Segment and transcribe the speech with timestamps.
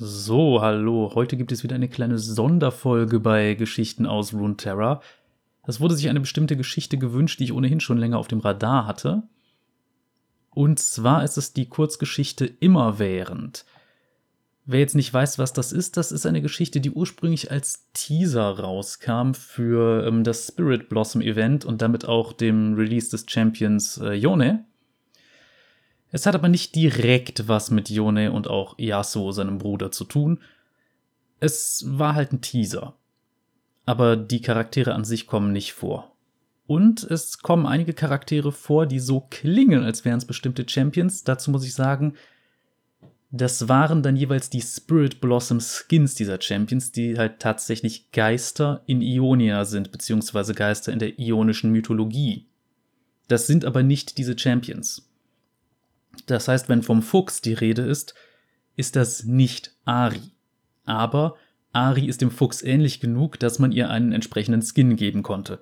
[0.00, 1.10] So, hallo.
[1.16, 5.02] Heute gibt es wieder eine kleine Sonderfolge bei Geschichten aus Runeterra.
[5.66, 8.86] Es wurde sich eine bestimmte Geschichte gewünscht, die ich ohnehin schon länger auf dem Radar
[8.86, 9.24] hatte.
[10.50, 13.64] Und zwar ist es die Kurzgeschichte Immerwährend.
[14.66, 18.56] Wer jetzt nicht weiß, was das ist, das ist eine Geschichte, die ursprünglich als Teaser
[18.56, 24.12] rauskam für ähm, das Spirit Blossom Event und damit auch dem Release des Champions äh,
[24.12, 24.64] Yone.
[26.10, 30.40] Es hat aber nicht direkt was mit Yone und auch Yasuo, seinem Bruder, zu tun.
[31.40, 32.94] Es war halt ein Teaser.
[33.84, 36.12] Aber die Charaktere an sich kommen nicht vor.
[36.66, 41.24] Und es kommen einige Charaktere vor, die so klingen, als wären es bestimmte Champions.
[41.24, 42.14] Dazu muss ich sagen,
[43.30, 49.02] das waren dann jeweils die Spirit Blossom Skins dieser Champions, die halt tatsächlich Geister in
[49.02, 52.46] Ionia sind, beziehungsweise Geister in der ionischen Mythologie.
[53.28, 55.07] Das sind aber nicht diese Champions.
[56.26, 58.14] Das heißt, wenn vom Fuchs die Rede ist,
[58.76, 60.20] ist das nicht Ari.
[60.84, 61.36] Aber
[61.72, 65.60] Ari ist dem Fuchs ähnlich genug, dass man ihr einen entsprechenden Skin geben konnte.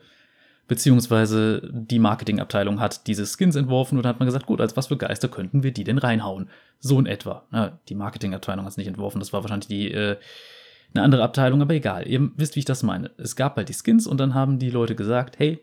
[0.68, 4.96] Beziehungsweise die Marketingabteilung hat diese Skins entworfen und hat man gesagt, gut, als was für
[4.96, 6.48] Geister könnten wir die denn reinhauen?
[6.80, 7.44] So in etwa.
[7.52, 10.16] Ja, die Marketingabteilung hat es nicht entworfen, das war wahrscheinlich die äh,
[10.92, 12.06] eine andere Abteilung, aber egal.
[12.08, 13.10] Ihr wisst, wie ich das meine.
[13.16, 15.60] Es gab halt die Skins und dann haben die Leute gesagt, hey,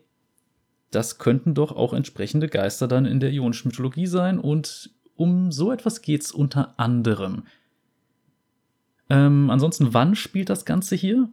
[0.94, 5.72] das könnten doch auch entsprechende Geister dann in der ionischen Mythologie sein und um so
[5.72, 7.44] etwas geht's unter anderem.
[9.10, 11.28] Ähm, ansonsten, wann spielt das Ganze hier?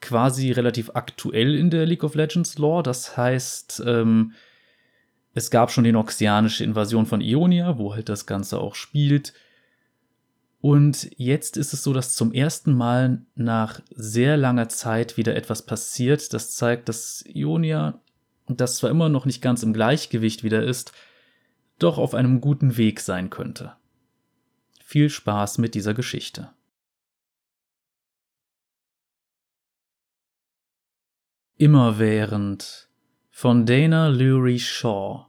[0.00, 2.82] Quasi relativ aktuell in der League of Legends Lore.
[2.82, 4.32] Das heißt, ähm,
[5.34, 9.32] es gab schon die noxianische Invasion von Ionia, wo halt das Ganze auch spielt.
[10.60, 15.66] Und jetzt ist es so, dass zum ersten Mal nach sehr langer Zeit wieder etwas
[15.66, 16.32] passiert.
[16.32, 18.00] Das zeigt, dass Ionia
[18.48, 20.92] das zwar immer noch nicht ganz im Gleichgewicht wieder ist,
[21.78, 23.76] doch auf einem guten Weg sein könnte.
[24.84, 26.50] Viel Spaß mit dieser Geschichte.
[31.58, 32.88] Immerwährend
[33.30, 35.26] von Dana Lurie Shaw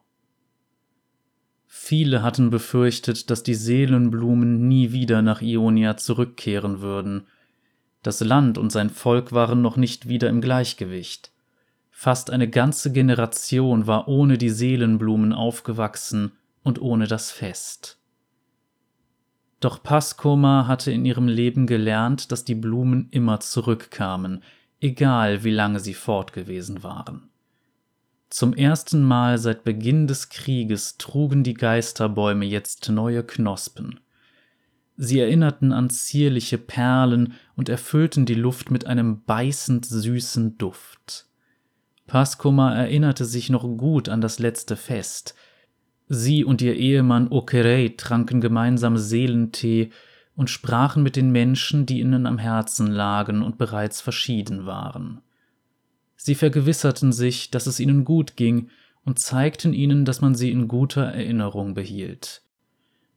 [1.88, 7.28] Viele hatten befürchtet, dass die Seelenblumen nie wieder nach Ionia zurückkehren würden.
[8.04, 11.32] Das Land und sein Volk waren noch nicht wieder im Gleichgewicht.
[12.00, 16.32] Fast eine ganze Generation war ohne die Seelenblumen aufgewachsen
[16.62, 17.98] und ohne das Fest.
[19.62, 24.44] Doch Paskoma hatte in ihrem Leben gelernt, dass die Blumen immer zurückkamen,
[24.80, 27.30] egal wie lange sie fort gewesen waren.
[28.30, 34.00] Zum ersten Mal seit Beginn des Krieges trugen die Geisterbäume jetzt neue Knospen.
[34.98, 41.27] Sie erinnerten an zierliche Perlen und erfüllten die Luft mit einem beißend süßen Duft.
[42.08, 45.36] Paskoma erinnerte sich noch gut an das letzte Fest.
[46.08, 49.92] Sie und ihr Ehemann Okerei tranken gemeinsam Seelentee
[50.36, 55.22] und sprachen mit den Menschen, die ihnen am Herzen lagen und bereits verschieden waren.
[56.16, 58.70] Sie vergewisserten sich, dass es ihnen gut ging
[59.04, 62.42] und zeigten ihnen, dass man sie in guter Erinnerung behielt.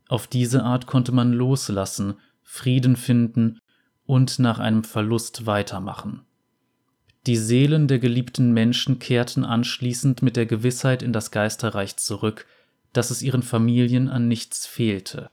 [0.08, 3.60] Auf diese Art konnte man loslassen, Frieden finden
[4.04, 6.22] und nach einem Verlust weitermachen.
[7.26, 12.46] Die Seelen der geliebten Menschen kehrten anschließend mit der Gewissheit in das Geisterreich zurück,
[12.92, 15.30] dass es ihren Familien an nichts fehlte.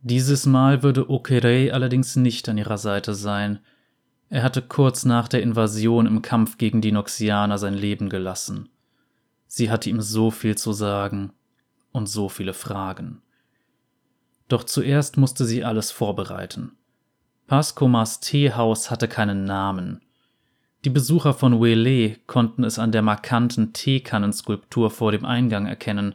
[0.00, 3.60] Dieses Mal würde Okerei allerdings nicht an ihrer Seite sein.
[4.28, 8.68] Er hatte kurz nach der Invasion im Kampf gegen die Noxianer sein Leben gelassen.
[9.46, 11.32] Sie hatte ihm so viel zu sagen
[11.92, 13.22] und so viele Fragen.
[14.48, 16.72] Doch zuerst musste sie alles vorbereiten.
[17.46, 20.03] Paskomas Teehaus hatte keinen Namen.
[20.84, 26.14] Die Besucher von Wele konnten es an der markanten Teekannenskulptur vor dem Eingang erkennen.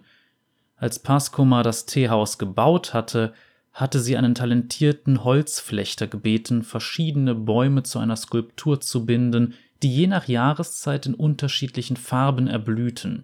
[0.75, 3.34] Als Paskoma das Teehaus gebaut hatte,
[3.74, 10.07] hatte sie einen talentierten Holzflechter gebeten, verschiedene Bäume zu einer Skulptur zu binden, die je
[10.07, 13.24] nach Jahreszeit in unterschiedlichen Farben erblühten.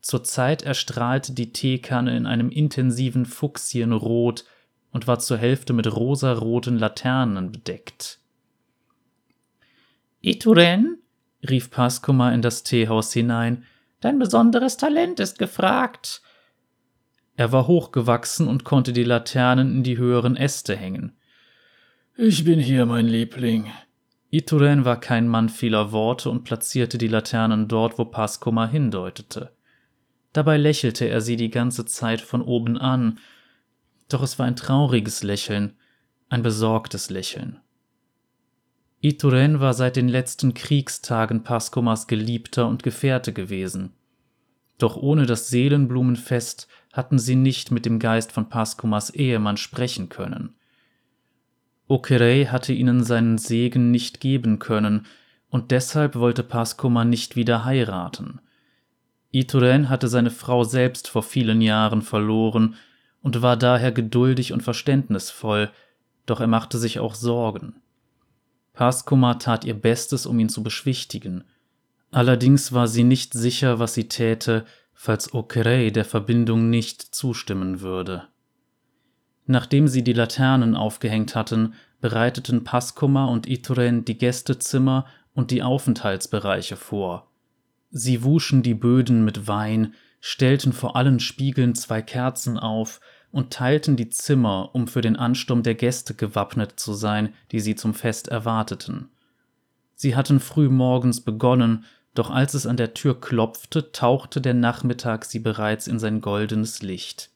[0.00, 4.44] Zurzeit erstrahlte die Teekanne in einem intensiven Fuchsienrot
[4.90, 8.18] und war zur Hälfte mit rosaroten Laternen bedeckt.
[10.22, 10.98] Ituren,
[11.48, 13.64] rief Paskoma in das Teehaus hinein,
[14.00, 16.22] dein besonderes Talent ist gefragt.
[17.34, 21.16] Er war hochgewachsen und konnte die Laternen in die höheren Äste hängen.
[22.16, 23.72] Ich bin hier, mein Liebling.
[24.30, 29.50] Ituren war kein Mann vieler Worte und platzierte die Laternen dort, wo Paskoma hindeutete.
[30.32, 33.18] Dabei lächelte er sie die ganze Zeit von oben an,
[34.08, 35.74] doch es war ein trauriges Lächeln,
[36.28, 37.61] ein besorgtes Lächeln.
[39.04, 43.90] Ituren war seit den letzten Kriegstagen Paskomas Geliebter und Gefährte gewesen.
[44.78, 50.54] Doch ohne das Seelenblumenfest hatten sie nicht mit dem Geist von Paskomas Ehemann sprechen können.
[51.88, 55.06] Okerei hatte ihnen seinen Segen nicht geben können,
[55.50, 58.40] und deshalb wollte Paskoma nicht wieder heiraten.
[59.32, 62.76] Ituren hatte seine Frau selbst vor vielen Jahren verloren
[63.20, 65.72] und war daher geduldig und verständnisvoll,
[66.24, 67.81] doch er machte sich auch Sorgen.
[68.72, 71.44] Paskoma tat ihr Bestes, um ihn zu beschwichtigen.
[72.10, 74.64] Allerdings war sie nicht sicher, was sie täte,
[74.94, 78.28] falls Okerei der Verbindung nicht zustimmen würde.
[79.46, 86.76] Nachdem sie die Laternen aufgehängt hatten, bereiteten Paskoma und Ituren die Gästezimmer und die Aufenthaltsbereiche
[86.76, 87.30] vor.
[87.90, 93.00] Sie wuschen die Böden mit Wein, stellten vor allen Spiegeln zwei Kerzen auf
[93.32, 97.74] und teilten die Zimmer, um für den Ansturm der Gäste gewappnet zu sein, die sie
[97.74, 99.08] zum Fest erwarteten.
[99.94, 101.84] Sie hatten früh morgens begonnen,
[102.14, 106.82] doch als es an der Tür klopfte, tauchte der Nachmittag sie bereits in sein goldenes
[106.82, 107.30] Licht.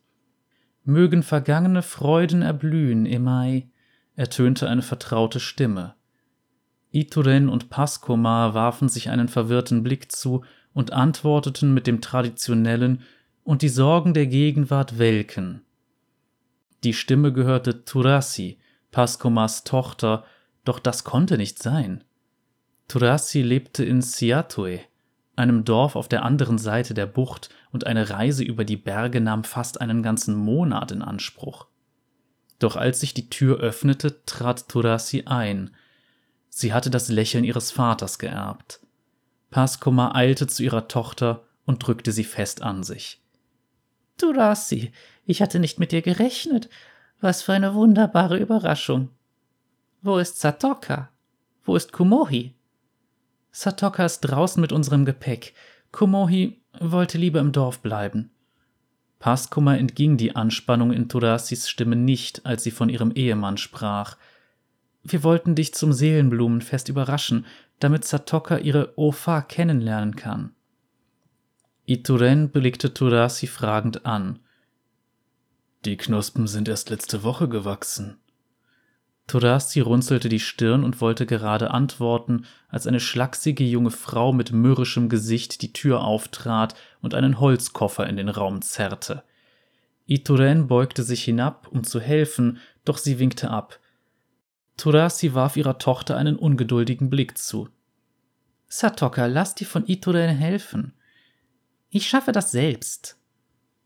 [0.84, 3.68] Mögen vergangene Freuden erblühen, Emai,
[4.14, 5.94] ertönte eine vertraute Stimme.
[6.92, 13.02] Ituren und Paskoma warfen sich einen verwirrten Blick zu und antworteten mit dem traditionellen
[13.44, 15.62] und die Sorgen der Gegenwart welken.
[16.86, 18.60] Die Stimme gehörte Turasi,
[18.92, 20.24] Paskomas Tochter,
[20.64, 22.04] doch das konnte nicht sein.
[22.86, 24.82] Turasi lebte in Siatue,
[25.34, 29.42] einem Dorf auf der anderen Seite der Bucht, und eine Reise über die Berge nahm
[29.42, 31.66] fast einen ganzen Monat in Anspruch.
[32.60, 35.74] Doch als sich die Tür öffnete, trat Turasi ein.
[36.50, 38.78] Sie hatte das Lächeln ihres Vaters geerbt.
[39.50, 43.25] Paskoma eilte zu ihrer Tochter und drückte sie fest an sich.
[44.16, 44.92] Turasi,
[45.24, 46.68] ich hatte nicht mit dir gerechnet.
[47.20, 49.08] Was für eine wunderbare Überraschung.
[50.02, 51.10] Wo ist Satoka?
[51.64, 52.54] Wo ist Kumohi?
[53.50, 55.54] Satoka ist draußen mit unserem Gepäck.
[55.92, 58.30] Kumohi wollte lieber im Dorf bleiben.
[59.18, 64.16] Paskuma entging die Anspannung in Turasis Stimme nicht, als sie von ihrem Ehemann sprach.
[65.02, 67.46] Wir wollten dich zum Seelenblumenfest überraschen,
[67.78, 70.54] damit Satoka ihre Ofa kennenlernen kann.
[71.88, 74.40] Ituren blickte Turasi fragend an.
[75.84, 78.18] Die Knospen sind erst letzte Woche gewachsen.
[79.28, 85.08] Turasi runzelte die Stirn und wollte gerade antworten, als eine schlachsige junge Frau mit mürrischem
[85.08, 89.22] Gesicht die Tür auftrat und einen Holzkoffer in den Raum zerrte.
[90.06, 93.78] Ituren beugte sich hinab, um zu helfen, doch sie winkte ab.
[94.76, 97.68] Turasi warf ihrer Tochter einen ungeduldigen Blick zu.
[98.66, 100.95] Satoka, lass dir von Ituren helfen.
[101.96, 103.16] Ich schaffe das selbst.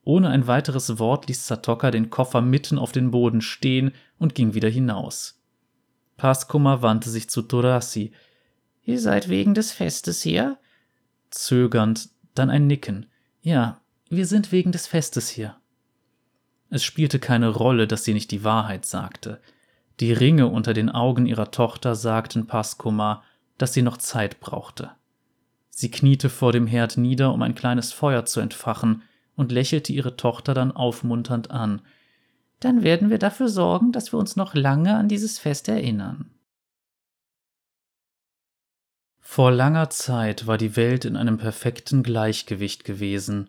[0.03, 4.53] Ohne ein weiteres Wort ließ Satoka den Koffer mitten auf den Boden stehen und ging
[4.53, 5.41] wieder hinaus.
[6.17, 8.11] Paskuma wandte sich zu Torasi.
[8.83, 10.59] Ihr seid wegen des Festes hier?
[11.31, 13.07] Zögernd, dann ein Nicken.
[13.43, 15.55] Ja, wir sind wegen des Festes hier.
[16.69, 19.41] Es spielte keine Rolle, dass sie nicht die Wahrheit sagte.
[20.01, 23.23] Die Ringe unter den Augen ihrer Tochter sagten Paskuma,
[23.57, 24.91] dass sie noch Zeit brauchte.
[25.81, 29.03] Sie kniete vor dem Herd nieder, um ein kleines Feuer zu entfachen,
[29.35, 31.81] und lächelte ihre Tochter dann aufmunternd an.
[32.59, 36.31] Dann werden wir dafür sorgen, dass wir uns noch lange an dieses Fest erinnern.
[39.21, 43.49] Vor langer Zeit war die Welt in einem perfekten Gleichgewicht gewesen.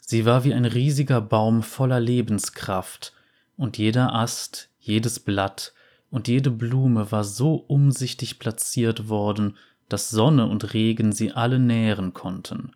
[0.00, 3.12] Sie war wie ein riesiger Baum voller Lebenskraft,
[3.58, 5.74] und jeder Ast, jedes Blatt
[6.08, 12.14] und jede Blume war so umsichtig platziert worden, dass Sonne und Regen sie alle nähren
[12.14, 12.72] konnten.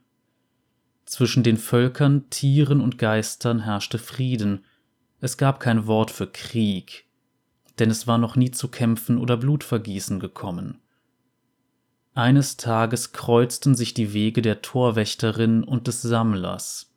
[1.04, 4.64] Zwischen den Völkern, Tieren und Geistern herrschte Frieden,
[5.20, 7.04] es gab kein Wort für Krieg,
[7.78, 10.80] denn es war noch nie zu Kämpfen oder Blutvergießen gekommen.
[12.14, 16.92] Eines Tages kreuzten sich die Wege der Torwächterin und des Sammlers.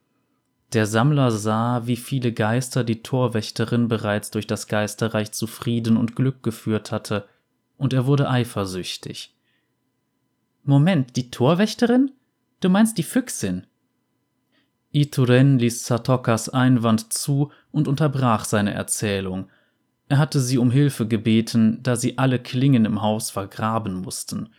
[0.73, 6.15] Der Sammler sah, wie viele Geister die Torwächterin bereits durch das Geisterreich zu Frieden und
[6.15, 7.27] Glück geführt hatte,
[7.77, 9.34] und er wurde eifersüchtig.
[10.67, 12.11] Moment, die Torwächterin?
[12.59, 13.67] Du meinst die Füchsin?
[14.91, 19.49] Ituren ließ Satokas Einwand zu und unterbrach seine Erzählung.
[20.09, 24.49] Er hatte sie um Hilfe gebeten, da sie alle Klingen im Haus vergraben mussten.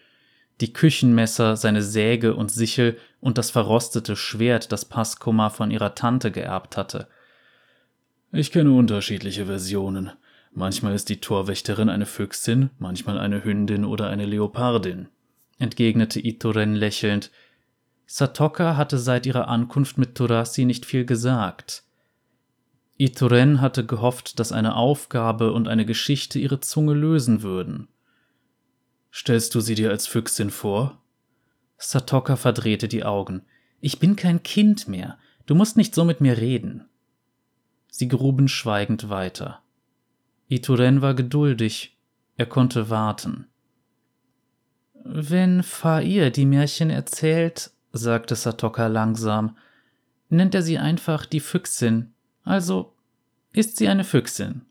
[0.61, 6.31] Die Küchenmesser, seine Säge und Sichel und das verrostete Schwert, das Paskoma von ihrer Tante
[6.31, 7.09] geerbt hatte.
[8.31, 10.13] Ich kenne unterschiedliche Versionen.
[10.53, 15.09] Manchmal ist die Torwächterin eine Füchsin, manchmal eine Hündin oder eine Leopardin,
[15.59, 17.31] entgegnete Ituren lächelnd,
[18.07, 21.83] Satoka hatte seit ihrer Ankunft mit Turasi nicht viel gesagt.
[22.99, 27.89] Ituren hatte gehofft, dass eine Aufgabe und eine Geschichte ihre Zunge lösen würden.
[29.13, 31.03] Stellst du sie dir als Füchsin vor?
[31.79, 33.43] Satoka verdrehte die Augen.
[33.81, 35.19] Ich bin kein Kind mehr.
[35.47, 36.89] Du musst nicht so mit mir reden.
[37.89, 39.63] Sie gruben schweigend weiter.
[40.49, 41.97] Ituren war geduldig
[42.37, 43.47] Er konnte warten.
[45.09, 49.57] Wenn Fair die Märchen erzählt, sagte Satoka langsam,
[50.29, 52.13] nennt er sie einfach die Füchsin.
[52.43, 52.93] Also
[53.53, 54.63] ist sie eine Füchsin.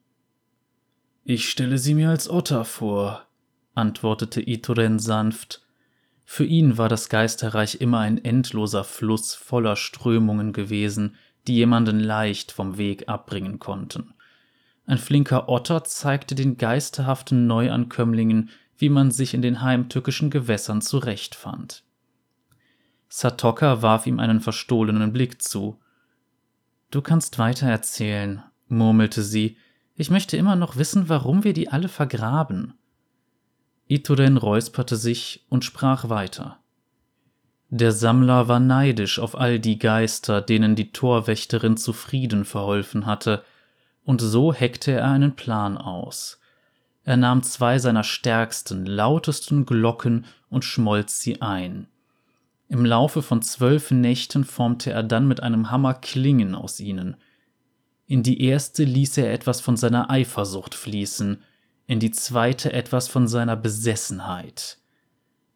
[1.24, 3.26] Ich stelle sie mir als Otter vor,
[3.76, 5.66] antwortete Itoren sanft.
[6.26, 11.16] Für ihn war das Geisterreich immer ein endloser Fluss voller Strömungen gewesen,
[11.48, 14.14] die jemanden leicht vom Weg abbringen konnten.
[14.86, 21.84] Ein flinker Otter zeigte den geisterhaften Neuankömmlingen, wie man sich in den heimtückischen Gewässern zurechtfand.
[23.08, 25.80] Satoka warf ihm einen verstohlenen Blick zu.
[26.92, 29.58] Du kannst weiter erzählen, murmelte sie.
[29.96, 32.74] Ich möchte immer noch wissen, warum wir die alle vergraben.
[33.88, 36.60] Ituren räusperte sich und sprach weiter.
[37.70, 43.44] Der Sammler war neidisch auf all die Geister, denen die Torwächterin zu Frieden verholfen hatte,
[44.04, 46.40] und so heckte er einen Plan aus.
[47.06, 51.88] Er nahm zwei seiner stärksten, lautesten Glocken und schmolz sie ein.
[52.68, 57.16] Im Laufe von zwölf Nächten formte er dann mit einem Hammer Klingen aus ihnen.
[58.08, 61.44] In die erste ließ er etwas von seiner Eifersucht fließen,
[61.86, 64.80] in die zweite etwas von seiner Besessenheit.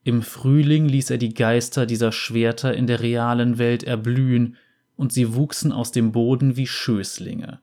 [0.04, 4.56] Im Frühling ließ er die Geister dieser Schwerter in der realen Welt erblühen,
[4.96, 7.62] und sie wuchsen aus dem Boden wie Schößlinge.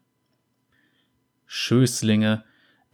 [1.45, 2.45] Schößlinge,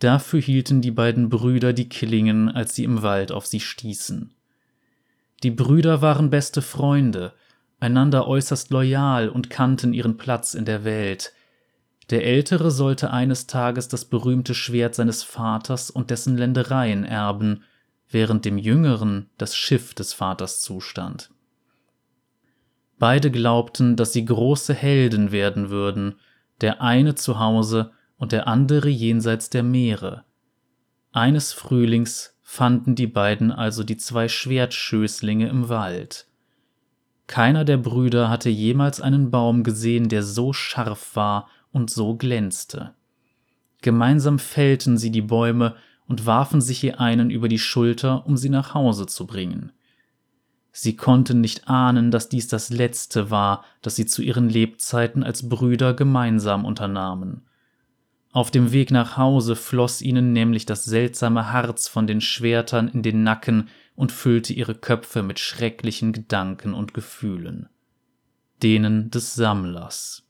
[0.03, 4.35] dafür hielten die beiden Brüder die Klingen, als sie im Wald auf sie stießen.
[5.43, 7.33] Die Brüder waren beste Freunde,
[7.81, 11.33] einander äußerst loyal und kannten ihren Platz in der Welt,
[12.13, 17.65] der Ältere sollte eines Tages das berühmte Schwert seines Vaters und dessen Ländereien erben,
[18.11, 21.31] während dem Jüngeren das Schiff des Vaters zustand.
[22.99, 26.17] Beide glaubten, dass sie große Helden werden würden,
[26.61, 30.23] der eine zu Hause und der andere jenseits der Meere.
[31.11, 36.29] Eines Frühlings fanden die beiden also die zwei Schwertschößlinge im Wald.
[37.27, 42.95] Keiner der Brüder hatte jemals einen Baum gesehen, der so scharf war und so glänzte.
[43.81, 45.75] Gemeinsam fällten sie die Bäume
[46.07, 49.73] und warfen sich je einen über die Schulter, um sie nach Hause zu bringen.
[50.71, 55.49] Sie konnten nicht ahnen, dass dies das letzte war, das sie zu ihren Lebzeiten als
[55.49, 57.49] Brüder gemeinsam unternahmen.
[58.33, 63.03] Auf dem Weg nach Hause floss ihnen nämlich das seltsame Harz von den Schwertern in
[63.03, 67.69] den Nacken und füllte ihre Köpfe mit schrecklichen Gedanken und Gefühlen.
[68.63, 70.27] Denen des Sammlers.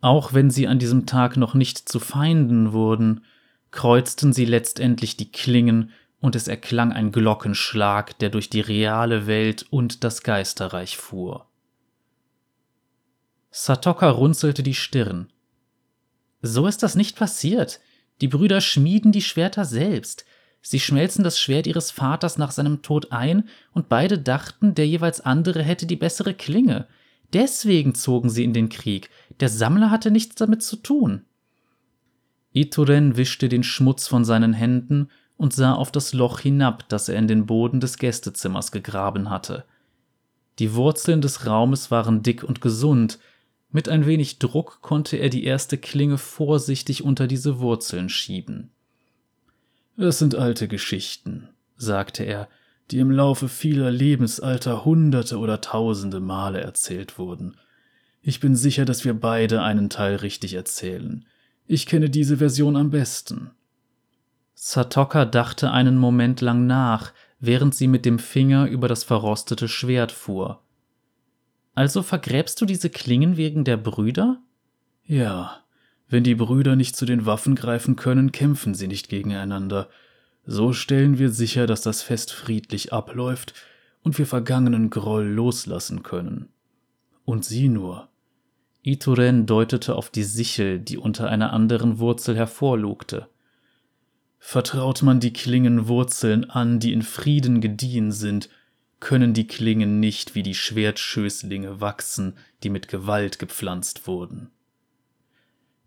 [0.00, 3.24] Auch wenn sie an diesem Tag noch nicht zu Feinden wurden,
[3.72, 5.90] kreuzten sie letztendlich die Klingen
[6.20, 11.48] und es erklang ein Glockenschlag, der durch die reale Welt und das Geisterreich fuhr.
[13.50, 15.28] Satoka runzelte die Stirn.
[16.46, 17.80] So ist das nicht passiert.
[18.20, 20.26] Die Brüder schmieden die Schwerter selbst.
[20.60, 25.22] Sie schmelzen das Schwert ihres Vaters nach seinem Tod ein, und beide dachten, der jeweils
[25.22, 26.86] andere hätte die bessere Klinge.
[27.32, 29.08] Deswegen zogen sie in den Krieg.
[29.40, 31.24] Der Sammler hatte nichts damit zu tun.
[32.52, 35.08] Ituren wischte den Schmutz von seinen Händen
[35.38, 39.64] und sah auf das Loch hinab, das er in den Boden des Gästezimmers gegraben hatte.
[40.58, 43.18] Die Wurzeln des Raumes waren dick und gesund,
[43.74, 48.70] mit ein wenig Druck konnte er die erste Klinge vorsichtig unter diese Wurzeln schieben.
[49.96, 52.48] Es sind alte Geschichten, sagte er,
[52.92, 57.56] die im Laufe vieler Lebensalter hunderte oder tausende Male erzählt wurden.
[58.22, 61.24] Ich bin sicher, dass wir beide einen Teil richtig erzählen.
[61.66, 63.50] Ich kenne diese Version am besten.
[64.54, 70.12] Satoka dachte einen Moment lang nach, während sie mit dem Finger über das verrostete Schwert
[70.12, 70.63] fuhr.
[71.74, 74.40] Also vergräbst du diese Klingen wegen der Brüder?
[75.04, 75.64] Ja,
[76.08, 79.88] wenn die Brüder nicht zu den Waffen greifen können, kämpfen sie nicht gegeneinander.
[80.46, 83.54] So stellen wir sicher, dass das Fest friedlich abläuft
[84.02, 86.50] und wir vergangenen Groll loslassen können.
[87.24, 88.08] Und sieh nur.
[88.82, 93.28] Ituren deutete auf die Sichel, die unter einer anderen Wurzel hervorlugte.
[94.38, 98.50] Vertraut man die Klingen Wurzeln an, die in Frieden gediehen sind,
[99.00, 104.50] können die Klingen nicht wie die Schwertschößlinge wachsen, die mit Gewalt gepflanzt wurden.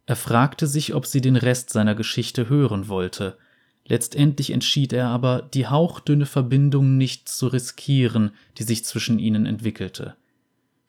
[0.05, 3.37] Er fragte sich, ob sie den Rest seiner Geschichte hören wollte,
[3.87, 10.17] Letztendlich entschied er aber, die hauchdünne Verbindung nicht zu riskieren, die sich zwischen ihnen entwickelte.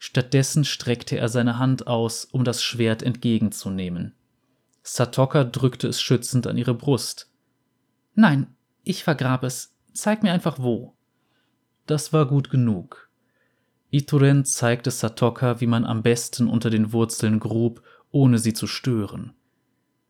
[0.01, 4.15] Stattdessen streckte er seine Hand aus, um das Schwert entgegenzunehmen.
[4.83, 7.31] Satoka drückte es schützend an ihre Brust.
[8.15, 8.49] Nein,
[8.83, 9.77] ich vergrab es.
[9.93, 10.97] Zeig mir einfach wo.
[11.88, 13.09] Das war gut genug.
[13.90, 19.33] Ituren zeigte Satoka, wie man am besten unter den Wurzeln grub, ohne sie zu stören.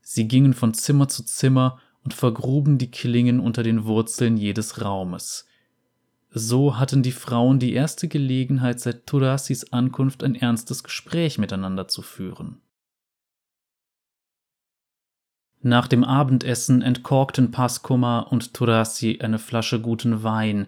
[0.01, 5.47] Sie gingen von Zimmer zu Zimmer und vergruben die Klingen unter den Wurzeln jedes Raumes.
[6.31, 12.03] So hatten die Frauen die erste Gelegenheit seit Turasis Ankunft ein ernstes Gespräch miteinander zu
[12.03, 12.61] führen.
[15.61, 20.67] Nach dem Abendessen entkorkten Paskoma und Turasi eine Flasche guten Wein,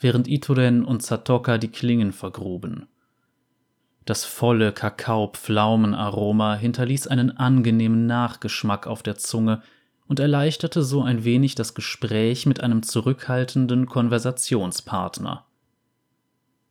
[0.00, 2.88] während Ituren und Satoka die Klingen vergruben.
[4.06, 9.62] Das volle Kakao-Pflaumenaroma hinterließ einen angenehmen Nachgeschmack auf der Zunge
[10.08, 15.46] und erleichterte so ein wenig das Gespräch mit einem zurückhaltenden Konversationspartner.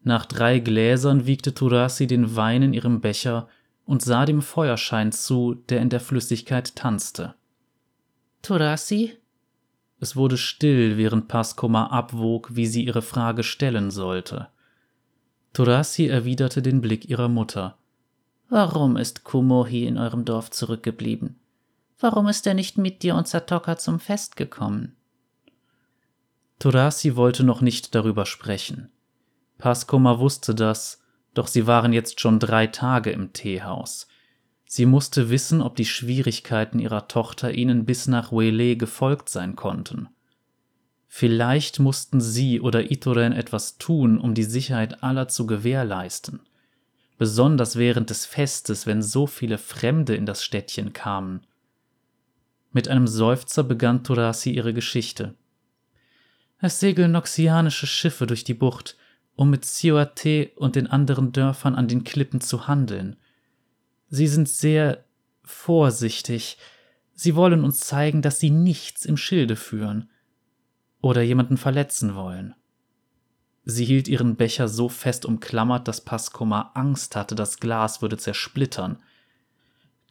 [0.04, 3.48] Nach drei Gläsern wiegte Turasi den Wein in ihrem Becher
[3.86, 7.36] und sah dem Feuerschein zu, der in der Flüssigkeit tanzte.
[8.42, 9.19] Turasi?
[10.00, 14.48] Es wurde still, während Paskoma abwog, wie sie ihre Frage stellen sollte.
[15.54, 17.78] Turasi erwiderte den Blick ihrer Mutter.
[18.50, 21.40] Warum ist Kumohi in eurem Dorf zurückgeblieben?
[22.00, 24.96] Warum ist er nicht mit dir und Satoka zum Fest gekommen?
[26.60, 28.90] Turasi wollte noch nicht darüber sprechen.
[29.58, 31.02] Paskoma wusste das,
[31.34, 34.08] doch sie waren jetzt schon drei Tage im Teehaus.
[34.72, 40.10] Sie musste wissen, ob die Schwierigkeiten ihrer Tochter ihnen bis nach Wele gefolgt sein konnten.
[41.08, 46.42] Vielleicht mussten sie oder Itoren etwas tun, um die Sicherheit aller zu gewährleisten.
[47.18, 51.48] Besonders während des Festes, wenn so viele Fremde in das Städtchen kamen.
[52.72, 55.34] Mit einem Seufzer begann Turasi ihre Geschichte.
[56.60, 58.98] Es segeln noxianische Schiffe durch die Bucht,
[59.36, 63.16] um mit Sioate und den anderen Dörfern an den Klippen zu handeln–
[64.10, 65.06] Sie sind sehr
[65.44, 66.58] vorsichtig.
[67.14, 70.10] Sie wollen uns zeigen, dass sie nichts im Schilde führen
[71.02, 72.56] oder jemanden verletzen wollen.
[73.66, 78.98] Sie hielt ihren Becher so fest umklammert, dass Paskoma Angst hatte, das Glas würde zersplittern.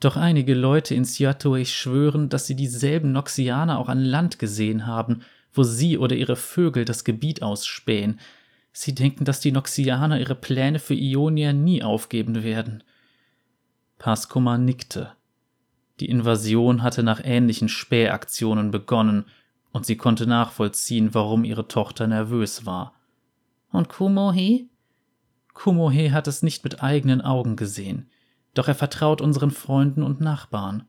[0.00, 5.22] Doch einige Leute in Siatue schwören, dass sie dieselben Noxianer auch an Land gesehen haben,
[5.52, 8.20] wo sie oder ihre Vögel das Gebiet ausspähen.
[8.70, 12.84] Sie denken, dass die Noxianer ihre Pläne für Ionia nie aufgeben werden.
[13.98, 15.12] Paskoma nickte.
[16.00, 19.26] Die Invasion hatte nach ähnlichen Spähaktionen begonnen,
[19.70, 22.94] und sie konnte nachvollziehen, warum ihre Tochter nervös war.
[23.70, 24.70] Und Kumohi?
[25.52, 28.08] Kumohe hat es nicht mit eigenen Augen gesehen,
[28.54, 30.84] doch er vertraut unseren Freunden und Nachbarn.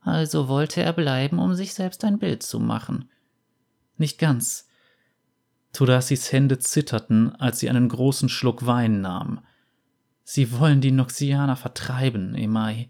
[0.00, 3.08] Also wollte er bleiben, um sich selbst ein Bild zu machen.
[3.96, 4.68] Nicht ganz.
[5.72, 9.40] Turasis Hände zitterten, als sie einen großen Schluck Wein nahm.
[10.24, 12.88] Sie wollen die Noxianer vertreiben, Emai.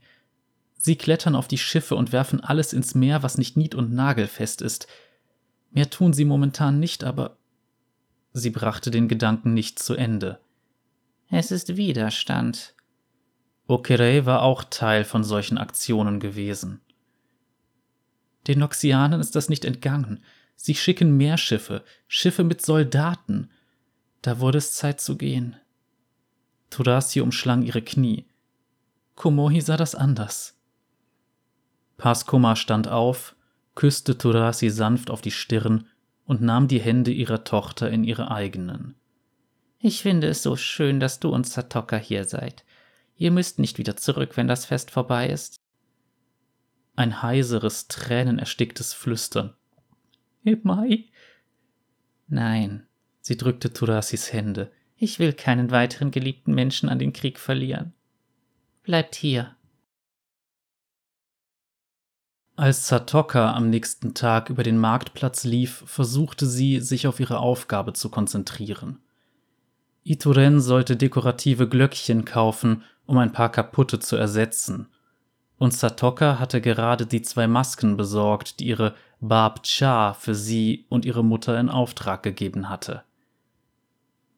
[0.77, 4.63] Sie klettern auf die Schiffe und werfen alles ins Meer, was nicht nied- und nagelfest
[4.63, 4.87] ist.
[5.71, 7.39] Mehr tun sie momentan nicht, aber
[8.33, 10.41] sie brachte den Gedanken nicht zu Ende.
[11.31, 12.75] Es ist Widerstand.
[13.67, 16.81] Okerei war auch Teil von solchen Aktionen gewesen.
[18.47, 20.23] Den Noxianern ist das nicht entgangen.
[20.57, 23.51] Sie schicken mehr Schiffe, Schiffe mit Soldaten.
[24.21, 25.57] Da wurde es Zeit zu gehen.
[26.73, 28.27] Turasi umschlang ihre Knie.
[29.15, 30.59] Komohi sah das anders.
[31.99, 33.37] Paskoma stand auf,
[33.75, 35.87] küsste Turasi sanft auf die Stirn
[36.25, 38.95] und nahm die Hände ihrer Tochter in ihre eigenen.
[39.79, 42.65] Ich finde es so schön, dass du und Satoka hier seid.
[43.17, 45.57] Ihr müsst nicht wieder zurück, wenn das Fest vorbei ist.
[46.97, 49.55] Ein heiseres, tränenersticktes Flüstern.
[50.43, 51.11] Emai?
[52.29, 52.87] Nein,
[53.21, 54.73] sie drückte Turasis Hände.
[55.05, 57.93] Ich will keinen weiteren geliebten Menschen an den Krieg verlieren.
[58.85, 59.57] Bleibt hier.
[62.55, 67.95] Als Satoka am nächsten Tag über den Marktplatz lief, versuchte sie, sich auf ihre Aufgabe
[67.95, 69.01] zu konzentrieren.
[70.05, 74.87] Ituren sollte dekorative Glöckchen kaufen, um ein paar kaputte zu ersetzen.
[75.59, 81.05] Und Satoka hatte gerade die zwei Masken besorgt, die ihre Bab Cha für sie und
[81.05, 83.03] ihre Mutter in Auftrag gegeben hatte.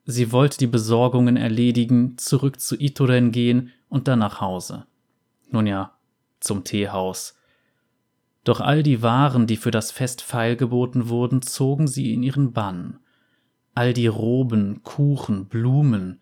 [0.06, 4.86] Sie wollte die Besorgungen erledigen, zurück zu Itoren gehen und dann nach Hause.
[5.50, 5.92] Nun ja,
[6.40, 7.36] zum Teehaus.
[8.44, 12.98] Doch all die Waren, die für das Fest feilgeboten wurden, zogen sie in ihren Bann.
[13.74, 16.20] All die Roben, Kuchen, Blumen.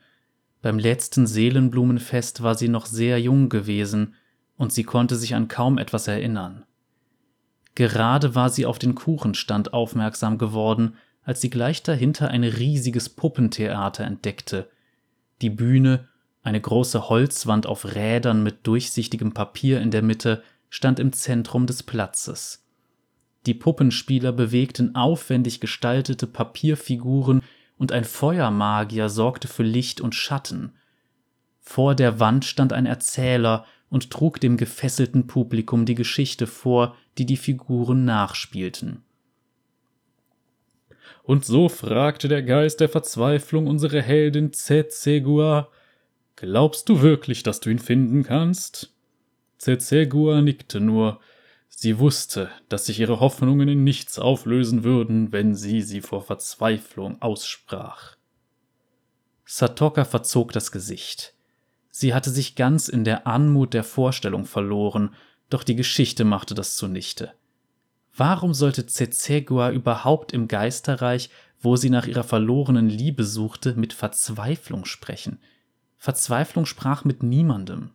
[0.62, 4.14] Beim letzten Seelenblumenfest war sie noch sehr jung gewesen,
[4.56, 6.64] und sie konnte sich an kaum etwas erinnern.
[7.74, 14.04] Gerade war sie auf den Kuchenstand aufmerksam geworden, als sie gleich dahinter ein riesiges Puppentheater
[14.04, 14.68] entdeckte.
[15.40, 16.08] Die Bühne,
[16.42, 21.82] eine große Holzwand auf Rädern mit durchsichtigem Papier in der Mitte, stand im Zentrum des
[21.82, 22.64] Platzes.
[23.46, 27.42] Die Puppenspieler bewegten aufwendig gestaltete Papierfiguren
[27.76, 30.72] und ein Feuermagier sorgte für Licht und Schatten.
[31.60, 37.26] Vor der Wand stand ein Erzähler und trug dem gefesselten Publikum die Geschichte vor, die
[37.26, 39.02] die Figuren nachspielten.
[41.22, 45.68] Und so fragte der Geist der Verzweiflung unsere Heldin Tsetsegua,
[46.36, 48.92] Glaubst du wirklich, dass du ihn finden kannst?
[49.58, 51.20] Tsetsegua nickte nur.
[51.68, 57.20] Sie wusste, dass sich ihre Hoffnungen in nichts auflösen würden, wenn sie sie vor Verzweiflung
[57.22, 58.16] aussprach.
[59.44, 61.34] Satoka verzog das Gesicht.
[61.90, 65.14] Sie hatte sich ganz in der Anmut der Vorstellung verloren,
[65.50, 67.34] doch die Geschichte machte das zunichte.
[68.14, 74.84] Warum sollte Tsetsegua überhaupt im Geisterreich, wo sie nach ihrer verlorenen Liebe suchte, mit Verzweiflung
[74.84, 75.38] sprechen?
[75.96, 77.92] Verzweiflung sprach mit niemandem.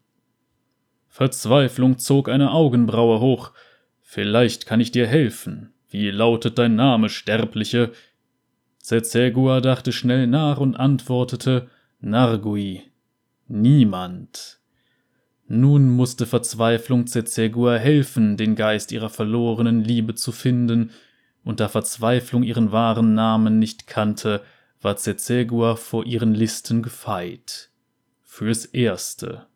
[1.08, 3.52] Verzweiflung zog eine Augenbraue hoch.
[4.02, 5.74] Vielleicht kann ich dir helfen.
[5.90, 7.92] Wie lautet dein Name, Sterbliche?
[8.80, 12.84] Zezegua dachte schnell nach und antwortete Nargui.
[13.48, 14.60] Niemand.
[15.48, 20.92] Nun musste Verzweiflung Zezegua helfen, den Geist ihrer verlorenen Liebe zu finden,
[21.44, 24.44] und da Verzweiflung ihren wahren Namen nicht kannte,
[24.82, 27.70] war Zezegua vor ihren Listen gefeit
[28.38, 29.48] fürs Erste.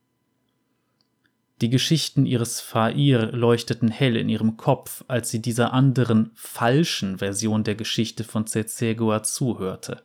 [1.61, 7.63] Die Geschichten ihres Fair leuchteten hell in ihrem Kopf, als sie dieser anderen, falschen Version
[7.63, 10.01] der Geschichte von Tsetsegua zuhörte.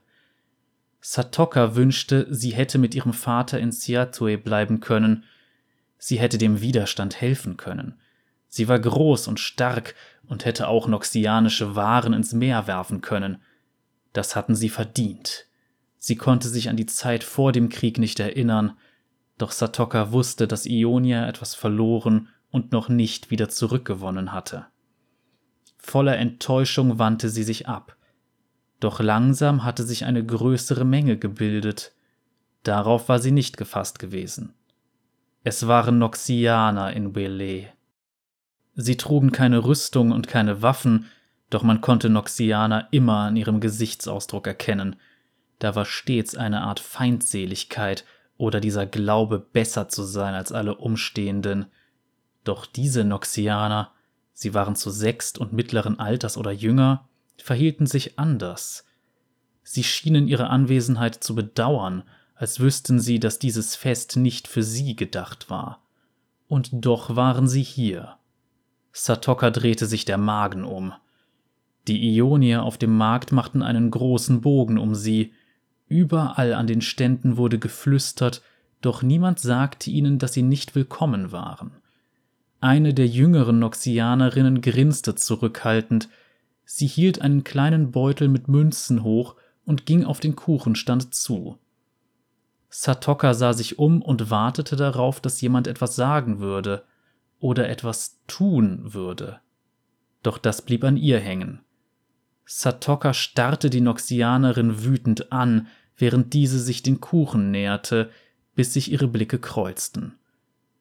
[1.00, 5.24] Satoka wünschte, sie hätte mit ihrem Vater in Siatue bleiben können.
[5.98, 8.00] Sie hätte dem Widerstand helfen können.
[8.48, 9.94] Sie war groß und stark
[10.26, 13.42] und hätte auch noxianische Waren ins Meer werfen können.
[14.12, 15.46] Das hatten sie verdient.
[15.98, 18.76] Sie konnte sich an die Zeit vor dem Krieg nicht erinnern,
[19.38, 24.66] doch Satoka wusste, dass Ionia etwas verloren und noch nicht wieder zurückgewonnen hatte.
[25.76, 27.96] Voller Enttäuschung wandte sie sich ab.
[28.80, 31.92] Doch langsam hatte sich eine größere Menge gebildet.
[32.62, 34.54] Darauf war sie nicht gefasst gewesen.
[35.46, 37.68] Es waren Noxianer in Wele.
[38.74, 41.06] Sie trugen keine Rüstung und keine Waffen,
[41.50, 44.96] doch man konnte Noxianer immer an ihrem Gesichtsausdruck erkennen–
[45.58, 48.04] da war stets eine Art Feindseligkeit
[48.36, 51.66] oder dieser Glaube, besser zu sein als alle Umstehenden.
[52.44, 53.92] Doch diese Noxianer,
[54.32, 58.84] sie waren zu sechst und mittleren Alters oder jünger, verhielten sich anders.
[59.62, 62.04] Sie schienen ihre Anwesenheit zu bedauern,
[62.36, 65.82] als wüssten sie, dass dieses Fest nicht für sie gedacht war.
[66.48, 68.16] Und doch waren sie hier.
[68.92, 70.92] Satoka drehte sich der Magen um.
[71.88, 75.32] Die Ionier auf dem Markt machten einen großen Bogen um sie,
[75.88, 78.42] Überall an den Ständen wurde geflüstert,
[78.80, 81.72] doch niemand sagte ihnen, dass sie nicht willkommen waren.
[82.60, 86.08] Eine der jüngeren Noxianerinnen grinste zurückhaltend,
[86.64, 91.58] sie hielt einen kleinen Beutel mit Münzen hoch und ging auf den Kuchenstand zu.
[92.78, 96.84] Satoka sah sich um und wartete darauf, dass jemand etwas sagen würde
[97.40, 99.40] oder etwas tun würde.
[100.22, 101.60] Doch das blieb an ihr hängen.
[102.44, 108.10] Satoka starrte die Noxianerin wütend an, während diese sich den Kuchen näherte,
[108.54, 110.18] bis sich ihre Blicke kreuzten.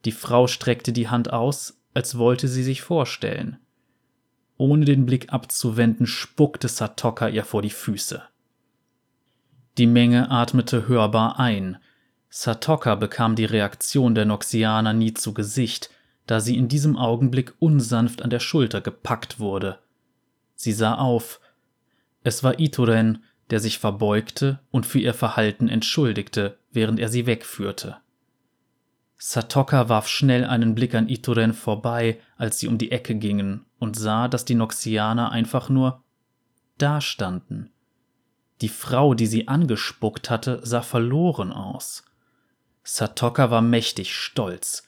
[0.03, 3.55] Die Frau streckte die Hand aus, als wollte sie sich vorstellen.
[4.58, 8.21] Ohne den Blick abzuwenden, spuckte Satoka ihr vor die Füße.
[9.77, 11.77] Die Menge atmete hörbar ein.
[12.29, 15.89] Satoka bekam die Reaktion der Noxianer nie zu Gesicht,
[16.27, 19.79] da sie in diesem Augenblick unsanft an der Schulter gepackt wurde.
[20.55, 21.39] Sie sah auf,
[22.23, 27.97] es war Itoren, der sich verbeugte und für ihr Verhalten entschuldigte, während er sie wegführte.
[29.17, 33.95] Satoka warf schnell einen Blick an Itoren vorbei, als sie um die Ecke gingen, und
[33.95, 36.03] sah, dass die Noxianer einfach nur
[36.77, 37.71] dastanden.
[38.61, 42.03] Die Frau, die sie angespuckt hatte, sah verloren aus.
[42.83, 44.83] Satoka war mächtig stolz.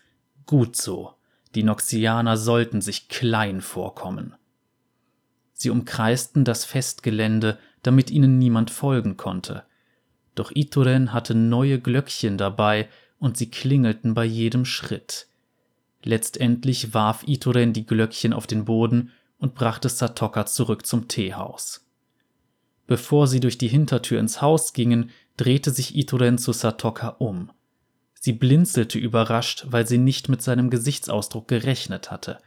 [0.46, 1.14] Gut so.
[1.56, 4.36] Die Noxianer sollten sich klein vorkommen.
[5.54, 9.64] Sie umkreisten das Festgelände, damit ihnen niemand folgen konnte.
[10.36, 15.28] Doch Ituren hatte neue Glöckchen dabei und sie klingelten bei jedem Schritt.
[16.04, 21.87] Letztendlich warf Ituren die Glöckchen auf den Boden und brachte Satoka zurück zum Teehaus.
[22.88, 27.52] Bevor sie durch die Hintertür ins Haus gingen, drehte sich Ituren zu Satoka um.
[28.14, 32.40] Sie blinzelte überrascht, weil sie nicht mit seinem Gesichtsausdruck gerechnet hatte.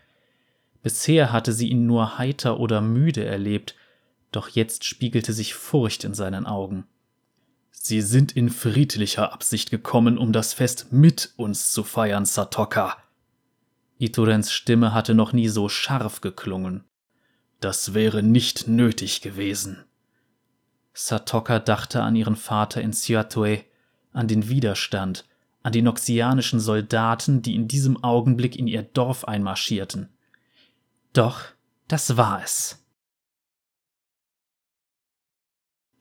[0.83, 3.77] Bisher hatte sie ihn nur heiter oder müde erlebt,
[4.33, 6.87] doch jetzt spiegelte sich Furcht in seinen Augen.
[7.71, 12.97] Sie sind in friedlicher Absicht gekommen, um das Fest mit uns zu feiern, Satoka.
[13.99, 16.85] Iturens Stimme hatte noch nie so scharf geklungen.
[17.61, 19.85] Das wäre nicht nötig gewesen.
[20.93, 23.65] Satoka dachte an ihren Vater in Siatue,
[24.13, 25.25] an den Widerstand,
[25.63, 30.09] an die noxianischen Soldaten, die in diesem Augenblick in ihr Dorf einmarschierten.
[31.13, 31.43] Doch,
[31.89, 32.85] das war es.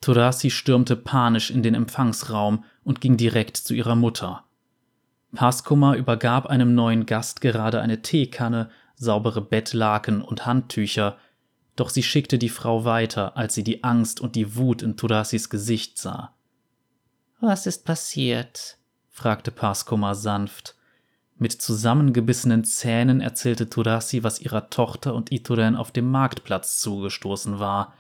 [0.02, 4.46] Turasi stürmte panisch in den Empfangsraum und ging direkt zu ihrer Mutter.
[5.36, 11.18] Paskoma übergab einem neuen Gast gerade eine Teekanne, saubere Bettlaken und Handtücher,
[11.80, 15.50] doch sie schickte die Frau weiter, als sie die Angst und die Wut in Turasis
[15.50, 16.34] Gesicht sah.
[17.40, 18.78] Was ist passiert?
[19.10, 20.76] fragte Paskoma sanft.
[21.38, 27.94] Mit zusammengebissenen Zähnen erzählte Turasi, was ihrer Tochter und Ituren auf dem Marktplatz zugestoßen war.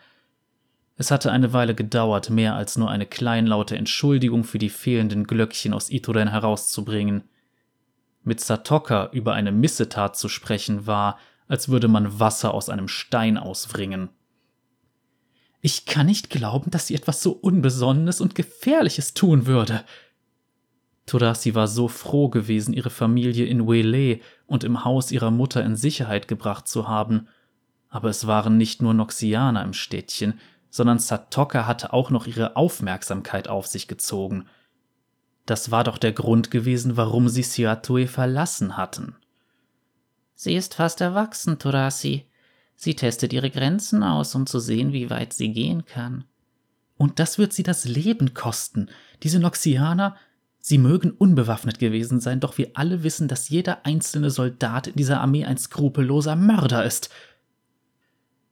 [0.98, 5.74] Es hatte eine Weile gedauert, mehr als nur eine kleinlaute Entschuldigung für die fehlenden Glöckchen
[5.74, 7.24] aus Ituren herauszubringen.
[8.24, 11.18] Mit Satoka über eine Missetat zu sprechen war,
[11.50, 14.08] als würde man Wasser aus einem Stein auswringen.
[15.60, 19.84] Ich kann nicht glauben, dass sie etwas so Unbesonnenes und Gefährliches tun würde,
[21.10, 25.76] Turasi war so froh gewesen, ihre Familie in Wele und im Haus ihrer Mutter in
[25.76, 27.28] Sicherheit gebracht zu haben.
[27.90, 33.48] Aber es waren nicht nur Noxianer im Städtchen, sondern Satoka hatte auch noch ihre Aufmerksamkeit
[33.48, 34.46] auf sich gezogen.
[35.48, 39.16] Das war doch der Grund gewesen, warum sie Siatue verlassen hatten.
[40.41, 42.25] Sie ist fast erwachsen, Turasi.
[42.73, 46.23] Sie testet ihre Grenzen aus, um zu sehen, wie weit sie gehen kann.
[46.95, 48.88] Und das wird sie das Leben kosten.
[49.21, 50.15] Diese Noxianer
[50.62, 55.19] Sie mögen unbewaffnet gewesen sein, doch wir alle wissen, dass jeder einzelne Soldat in dieser
[55.19, 57.10] Armee ein skrupelloser Mörder ist.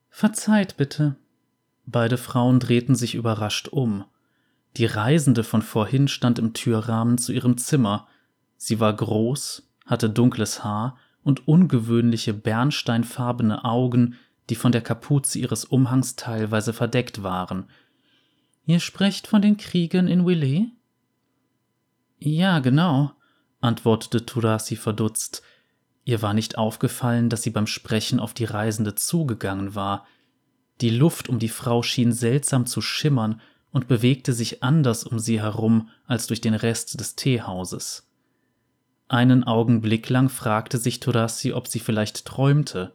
[0.10, 1.16] Verzeiht bitte.
[1.86, 4.04] Beide Frauen drehten sich überrascht um.
[4.76, 8.10] Die Reisende von vorhin stand im Türrahmen zu ihrem Zimmer.
[8.58, 10.98] Sie war groß, hatte dunkles Haar
[11.28, 14.16] und ungewöhnliche bernsteinfarbene Augen,
[14.50, 17.66] die von der Kapuze ihres Umhangs teilweise verdeckt waren.
[18.66, 20.70] Ihr sprecht von den Kriegern in Willet?
[22.18, 23.12] Ja, genau,
[23.60, 25.44] antwortete Turasi verdutzt.
[26.06, 30.08] Ihr war nicht aufgefallen, dass sie beim Sprechen auf die Reisende zugegangen war.
[30.80, 35.42] Die Luft um die Frau schien seltsam zu schimmern und bewegte sich anders um sie
[35.42, 38.07] herum als durch den Rest des Teehauses.
[39.10, 42.94] Einen Augenblick lang fragte sich Turasi, ob sie vielleicht träumte.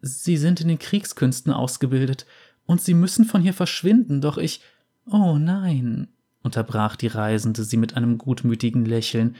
[0.00, 2.26] Sie sind in den Kriegskünsten ausgebildet,
[2.66, 4.60] und Sie müssen von hier verschwinden, doch ich.
[5.04, 6.06] Oh nein,
[6.42, 9.34] unterbrach die Reisende sie mit einem gutmütigen Lächeln.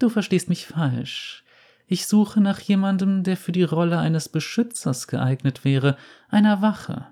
[0.00, 1.44] Du verstehst mich falsch.
[1.86, 5.96] Ich suche nach jemandem, der für die Rolle eines Beschützers geeignet wäre,
[6.28, 7.06] einer Wache.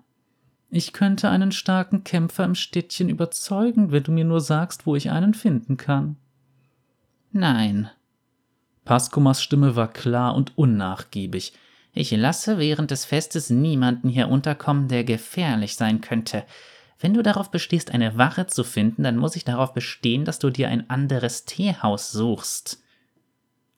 [0.70, 5.12] Ich könnte einen starken Kämpfer im Städtchen überzeugen, wenn du mir nur sagst, wo ich
[5.12, 6.16] einen finden kann.
[7.37, 7.90] Nein.
[8.85, 11.53] Paskumas Stimme war klar und unnachgiebig.
[11.92, 16.44] Ich lasse während des Festes niemanden hier unterkommen, der gefährlich sein könnte.
[17.01, 20.49] Wenn du darauf bestehst, eine Wache zu finden, dann muss ich darauf bestehen, dass du
[20.49, 22.85] dir ein anderes Teehaus suchst.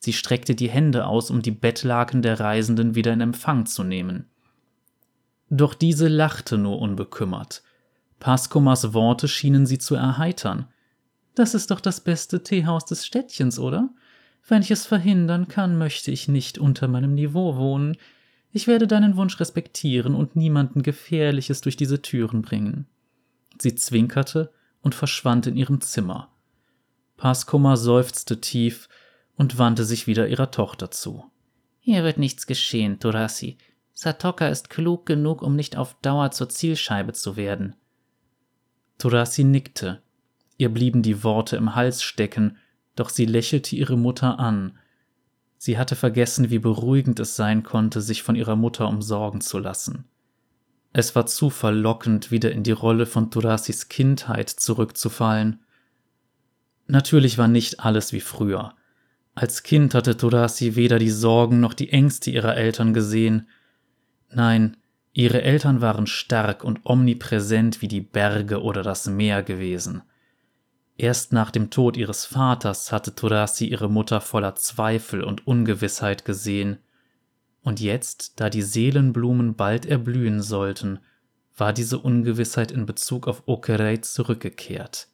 [0.01, 4.29] Sie streckte die Hände aus, um die Bettlaken der Reisenden wieder in Empfang zu nehmen.
[5.49, 7.63] Doch diese lachte nur unbekümmert.
[8.21, 10.69] Pascomas Worte schienen sie zu erheitern.
[11.37, 13.91] Das ist doch das beste Teehaus des Städtchens, oder?
[14.49, 17.99] Wenn ich es verhindern kann, möchte ich nicht unter meinem Niveau wohnen.
[18.53, 22.87] Ich werde deinen Wunsch respektieren und niemanden Gefährliches durch diese Türen bringen.
[23.61, 26.33] Sie zwinkerte und verschwand in ihrem Zimmer.
[27.19, 28.89] Paskoma seufzte tief
[29.37, 31.25] und wandte sich wieder ihrer Tochter zu.
[31.81, 33.59] Hier wird nichts geschehen, Turasi.
[33.93, 37.77] Satoka ist klug genug, um nicht auf Dauer zur Zielscheibe zu werden.
[38.97, 40.03] Turasi nickte.
[40.59, 42.57] Ihr blieben die Worte im Hals stecken,
[42.95, 44.79] doch sie lächelte ihre Mutter an.
[45.59, 50.05] Sie hatte vergessen, wie beruhigend es sein konnte, sich von ihrer Mutter umsorgen zu lassen.
[50.93, 55.61] Es war zu verlockend, wieder in die Rolle von Turasis Kindheit zurückzufallen.
[56.87, 58.75] Natürlich war nicht alles wie früher.
[59.35, 63.49] Als Kind hatte Turasi weder die Sorgen noch die Ängste ihrer Eltern gesehen.
[64.31, 64.79] Nein,
[65.13, 70.03] ihre Eltern waren stark und omnipräsent wie die Berge oder das Meer gewesen.
[70.99, 76.79] Erst nach dem Tod ihres Vaters hatte Turasi ihre Mutter voller Zweifel und Ungewissheit gesehen.
[77.63, 81.01] Und jetzt, da die Seelenblumen bald erblühen sollten,
[81.57, 85.09] war diese Ungewissheit in Bezug auf Okerei zurückgekehrt.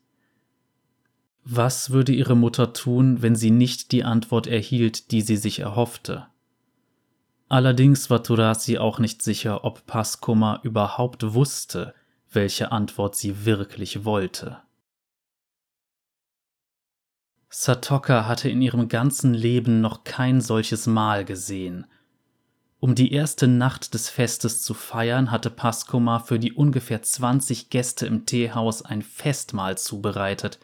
[1.44, 6.26] Was würde ihre Mutter tun, wenn sie nicht die Antwort erhielt, die sie sich erhoffte?
[7.48, 11.94] Allerdings war Turasi auch nicht sicher, ob Paskoma überhaupt wusste,
[12.30, 14.62] welche Antwort sie wirklich wollte.
[17.52, 21.86] Satoka hatte in ihrem ganzen Leben noch kein solches Mal gesehen–
[22.84, 28.06] um die erste Nacht des Festes zu feiern, hatte Paskoma für die ungefähr 20 Gäste
[28.06, 30.58] im Teehaus ein Festmahl zubereitet.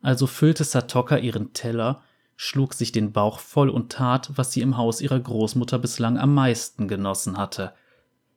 [0.00, 2.04] Also füllte Satoka ihren Teller,
[2.36, 6.32] schlug sich den Bauch voll und tat, was sie im Haus ihrer Großmutter bislang am
[6.34, 7.74] meisten genossen hatte.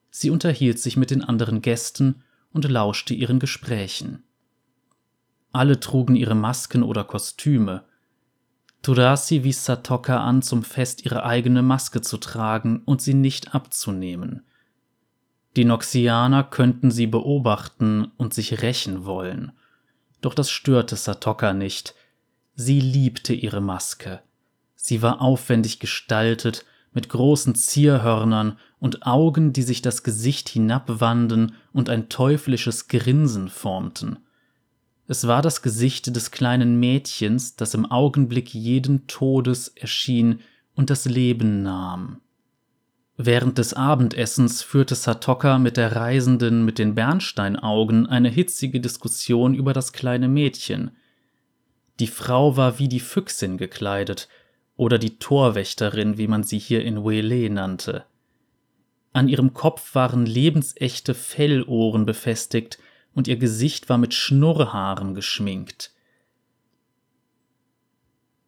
[0.09, 4.23] Sie unterhielt sich mit den anderen Gästen und lauschte ihren Gesprächen.
[5.51, 7.83] Alle trugen ihre Masken oder Kostüme.
[8.81, 14.43] Turasi wies Satoka an, zum Fest ihre eigene Maske zu tragen und sie nicht abzunehmen.
[15.55, 19.51] Die Noxianer könnten sie beobachten und sich rächen wollen.
[20.21, 21.95] Doch das störte Satoka nicht.
[22.53, 24.21] Sie liebte ihre Maske.
[24.75, 31.89] Sie war aufwendig gestaltet, mit großen Zierhörnern und Augen, die sich das Gesicht hinabwanden und
[31.89, 34.17] ein teuflisches Grinsen formten.
[35.07, 40.41] Es war das Gesicht des kleinen Mädchens, das im Augenblick jeden Todes erschien
[40.75, 42.19] und das Leben nahm.
[43.15, 49.73] Während des Abendessens führte Satoka mit der Reisenden mit den Bernsteinaugen eine hitzige Diskussion über
[49.73, 50.91] das kleine Mädchen.
[51.99, 54.27] Die Frau war wie die Füchsin gekleidet,
[54.75, 58.05] oder die Torwächterin, wie man sie hier in Wele nannte.
[59.11, 62.77] An ihrem Kopf waren lebensechte Fellohren befestigt,
[63.17, 65.91] und ihr Gesicht war mit Schnurrhaaren geschminkt.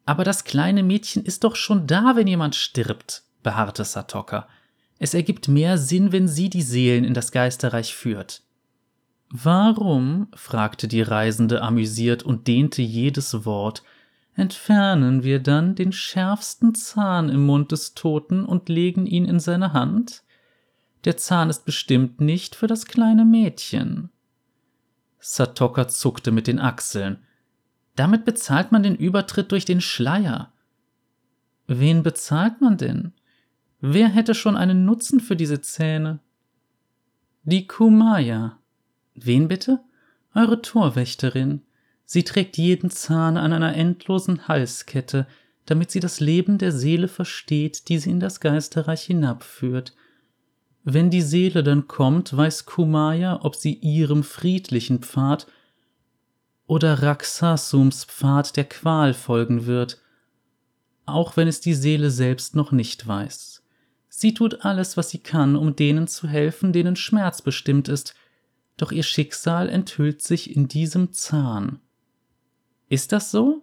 [0.06, 4.48] Aber das kleine Mädchen ist doch schon da, wenn jemand stirbt, beharrte Satoka.
[5.00, 8.42] Es ergibt mehr Sinn, wenn sie die Seelen in das Geisterreich führt.
[9.28, 10.28] Warum?
[10.34, 13.82] fragte die Reisende amüsiert und dehnte jedes Wort.
[14.36, 19.72] Entfernen wir dann den schärfsten Zahn im Mund des Toten und legen ihn in seine
[19.72, 20.22] Hand?
[21.04, 24.10] Der Zahn ist bestimmt nicht für das kleine Mädchen.
[25.20, 27.18] Satoka zuckte mit den Achseln.
[27.94, 30.52] Damit bezahlt man den Übertritt durch den Schleier.
[31.66, 33.12] Wen bezahlt man denn?
[33.80, 36.20] Wer hätte schon einen Nutzen für diese Zähne?
[37.44, 38.58] Die Kumaya.
[39.14, 39.80] Wen bitte?
[40.34, 41.62] Eure Torwächterin.
[42.04, 45.26] Sie trägt jeden Zahn an einer endlosen Halskette,
[45.66, 49.94] damit sie das Leben der Seele versteht, die sie in das Geisterreich hinabführt.
[50.82, 55.46] Wenn die Seele dann kommt, weiß Kumaya, ob sie ihrem friedlichen Pfad
[56.66, 60.00] oder Raksasums Pfad der Qual folgen wird,
[61.04, 63.62] auch wenn es die Seele selbst noch nicht weiß.
[64.08, 68.14] Sie tut alles, was sie kann, um denen zu helfen, denen Schmerz bestimmt ist,
[68.76, 71.80] doch ihr Schicksal enthüllt sich in diesem Zahn.
[72.88, 73.62] Ist das so?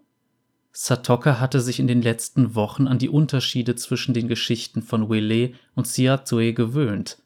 [0.79, 5.53] Satoka hatte sich in den letzten Wochen an die Unterschiede zwischen den Geschichten von Wele
[5.73, 7.17] und Siatue gewöhnt.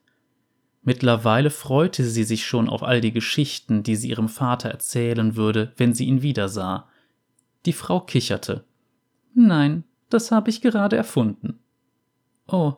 [0.84, 5.74] Mittlerweile freute sie sich schon auf all die Geschichten, die sie ihrem Vater erzählen würde,
[5.76, 6.88] wenn sie ihn wiedersah.
[7.66, 8.64] Die Frau kicherte.
[9.34, 11.60] Nein, das habe ich gerade erfunden.
[12.48, 12.76] Oh,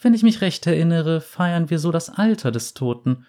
[0.00, 3.26] wenn ich mich recht erinnere, feiern wir so das Alter des Toten,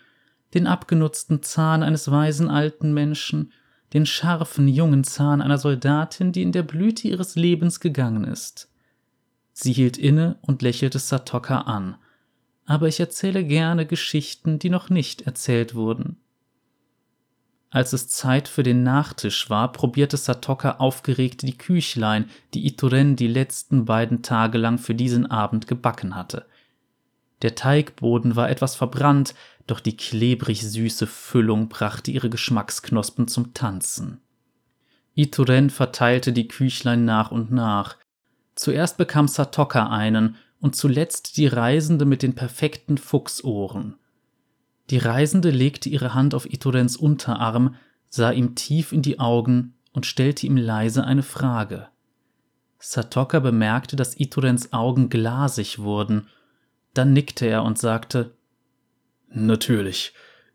[0.53, 3.51] den abgenutzten Zahn eines weisen alten Menschen,
[3.93, 8.69] den scharfen jungen Zahn einer Soldatin, die in der Blüte ihres Lebens gegangen ist.
[9.53, 11.95] Sie hielt inne und lächelte Satoka an.
[12.65, 16.17] Aber ich erzähle gerne Geschichten, die noch nicht erzählt wurden.
[17.69, 23.27] Als es Zeit für den Nachtisch war, probierte Satoka aufgeregt die Küchlein, die Ituren die
[23.27, 26.45] letzten beiden Tage lang für diesen Abend gebacken hatte–
[27.41, 29.35] der Teigboden war etwas verbrannt,
[29.67, 34.21] doch die klebrig süße Füllung brachte ihre Geschmacksknospen zum Tanzen.
[35.13, 37.97] Ituren verteilte die Küchlein nach und nach.
[38.55, 43.95] Zuerst bekam Satoka einen und zuletzt die Reisende mit den perfekten Fuchsohren.
[44.89, 47.75] Die Reisende legte ihre Hand auf Iturens Unterarm,
[48.09, 51.89] sah ihm tief in die Augen und stellte ihm leise eine Frage.
[52.79, 56.27] Satoka bemerkte, dass Iturens Augen glasig wurden
[56.97, 58.35] dann nickte er und sagte
[59.29, 60.13] Natürlich.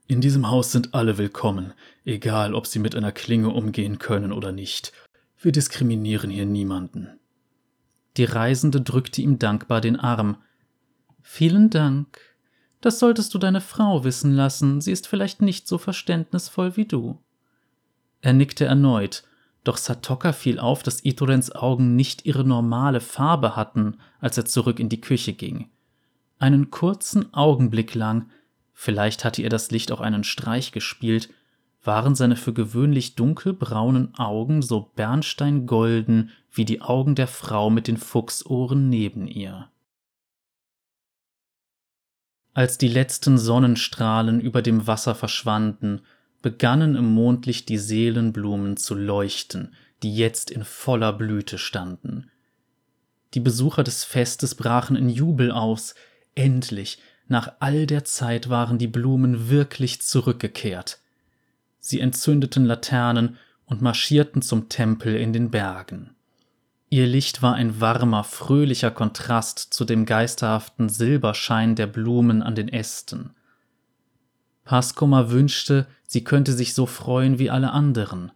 [0.09, 1.73] In diesem Haus sind alle willkommen,
[2.05, 4.93] egal ob sie mit einer Klinge umgehen können oder nicht.
[5.39, 7.19] Wir diskriminieren hier niemanden.
[8.17, 10.37] Die Reisende drückte ihm dankbar den Arm.
[11.23, 12.21] Vielen Dank.
[12.81, 17.23] Das solltest du deine Frau wissen lassen, sie ist vielleicht nicht so verständnisvoll wie du.
[18.21, 19.23] Er nickte erneut,
[19.65, 24.81] doch Satoka fiel auf, dass Itorens Augen nicht ihre normale Farbe hatten, als er zurück
[24.81, 25.72] in die Küche ging.
[26.43, 28.29] Einen kurzen Augenblick lang,
[28.73, 31.29] vielleicht hatte ihr das Licht auch einen Streich gespielt,
[31.85, 37.97] waren seine für gewöhnlich dunkelbraunen Augen so bernsteingolden wie die Augen der Frau mit den
[37.97, 39.71] Fuchsohren neben ihr.
[42.55, 46.01] Als die letzten Sonnenstrahlen über dem Wasser verschwanden,
[46.43, 52.33] begannen im Mondlicht die Seelenblumen zu leuchten, die jetzt in voller Blüte standen.
[53.35, 55.95] Die Besucher des Festes brachen in Jubel aus,
[56.35, 60.99] Endlich, nach all der Zeit waren die Blumen wirklich zurückgekehrt.
[61.79, 66.15] Sie entzündeten Laternen und marschierten zum Tempel in den Bergen.
[66.91, 72.69] Ihr Licht war ein warmer, fröhlicher Kontrast zu dem geisterhaften Silberschein der Blumen an den
[72.69, 73.31] Ästen.
[74.65, 78.31] Paskoma wünschte, sie könnte sich so freuen wie alle anderen.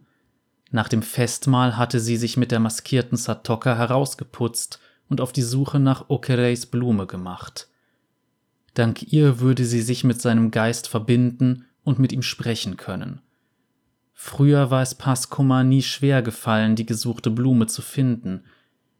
[0.70, 5.78] Nach dem Festmahl hatte sie sich mit der maskierten Satoka herausgeputzt und auf die Suche
[5.78, 7.68] nach Okereis Blume gemacht.
[8.76, 13.22] Dank ihr würde sie sich mit seinem Geist verbinden und mit ihm sprechen können.
[14.12, 18.44] Früher war es Paskoma nie schwer gefallen, die gesuchte Blume zu finden.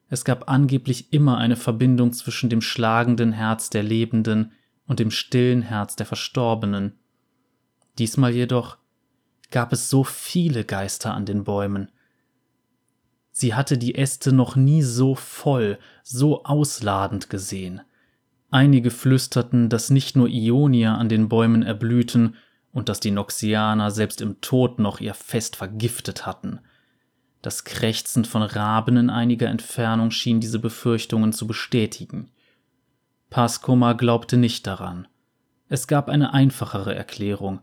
[0.09, 4.51] Es gab angeblich immer eine Verbindung zwischen dem schlagenden Herz der Lebenden
[4.87, 6.93] und dem stillen Herz der Verstorbenen.
[7.99, 8.77] Diesmal jedoch
[9.51, 11.91] gab es so viele Geister an den Bäumen.
[13.29, 17.81] Sie hatte die Äste noch nie so voll, so ausladend gesehen.
[18.49, 22.35] Einige flüsterten, dass nicht nur Ionier an den Bäumen erblühten,
[22.77, 26.59] und dass die Noxianer selbst im Tod noch ihr Fest vergiftet hatten.
[27.41, 32.29] Das Krächzen von Raben in einiger Entfernung schien diese Befürchtungen zu bestätigen.
[33.31, 35.07] Paskoma glaubte nicht daran.
[35.69, 37.61] Es gab eine einfachere Erklärung.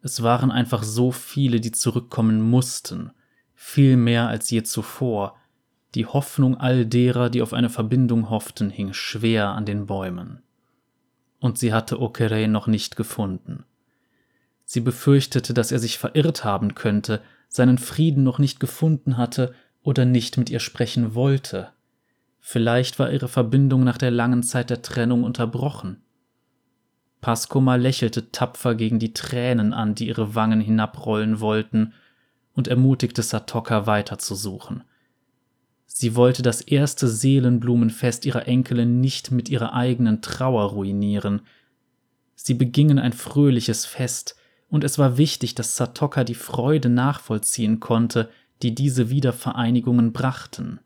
[0.00, 3.10] Es waren einfach so viele, die zurückkommen mussten,
[3.54, 5.36] viel mehr als je zuvor.
[5.96, 10.42] Die Hoffnung all derer, die auf eine Verbindung hofften, hing schwer an den Bäumen.
[11.40, 13.64] Und sie hatte Okerei noch nicht gefunden.
[14.66, 20.04] Sie befürchtete, dass er sich verirrt haben könnte, seinen Frieden noch nicht gefunden hatte oder
[20.04, 21.70] nicht mit ihr sprechen wollte.
[22.40, 26.02] Vielleicht war ihre Verbindung nach der langen Zeit der Trennung unterbrochen.
[27.22, 31.94] Paskoma lächelte tapfer gegen die Tränen an, die ihre Wangen hinabrollen wollten,
[32.52, 34.84] und ermutigte Satoka weiterzusuchen.
[35.86, 41.42] Sie wollte das erste Seelenblumenfest ihrer Enkelin nicht mit ihrer eigenen Trauer ruinieren.
[42.34, 44.36] Sie begingen ein fröhliches Fest,
[44.68, 48.30] und es war wichtig, dass Satoka die Freude nachvollziehen konnte,
[48.62, 50.80] die diese Wiedervereinigungen brachten.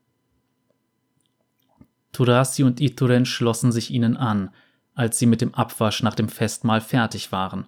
[2.12, 4.50] Turasi und Ituren schlossen sich ihnen an,
[4.94, 7.66] als sie mit dem Abwasch nach dem Festmahl fertig waren.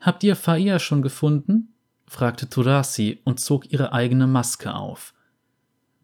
[0.00, 1.74] Habt ihr Faia schon gefunden?
[2.06, 5.14] fragte Turasi und zog ihre eigene Maske auf.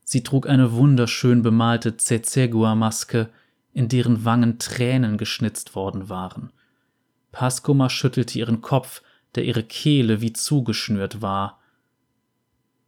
[0.09, 3.29] Sie trug eine wunderschön bemalte Tsetsegua-Maske,
[3.73, 6.53] in deren Wangen Tränen geschnitzt worden waren.
[7.33, 9.03] Paskoma schüttelte ihren Kopf,
[9.35, 11.61] der ihre Kehle wie zugeschnürt war.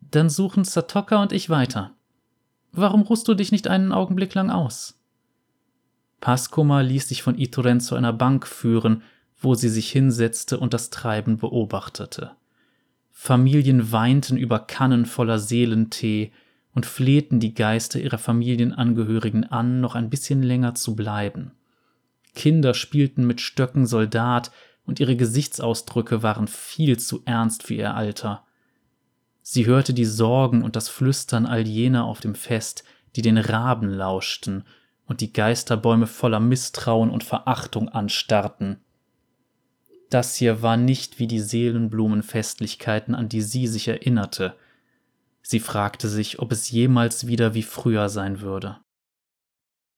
[0.00, 1.90] Dann suchen Satoka und ich weiter.
[2.70, 5.02] Warum ruhst du dich nicht einen Augenblick lang aus?
[6.20, 9.02] Paskoma ließ sich von Itoren zu einer Bank führen,
[9.40, 12.30] wo sie sich hinsetzte und das Treiben beobachtete.
[13.10, 16.32] Familien weinten über Kannen voller Seelentee
[16.78, 21.50] und flehten die Geister ihrer Familienangehörigen an, noch ein bisschen länger zu bleiben.
[22.36, 24.52] Kinder spielten mit Stöcken Soldat,
[24.84, 28.46] und ihre Gesichtsausdrücke waren viel zu ernst für ihr Alter.
[29.42, 32.84] Sie hörte die Sorgen und das Flüstern all jener auf dem Fest,
[33.16, 34.62] die den Raben lauschten
[35.04, 38.78] und die Geisterbäume voller Misstrauen und Verachtung anstarrten.
[40.10, 44.54] Das hier war nicht wie die Seelenblumenfestlichkeiten, an die sie sich erinnerte.
[45.50, 48.76] Sie fragte sich, ob es jemals wieder wie früher sein würde.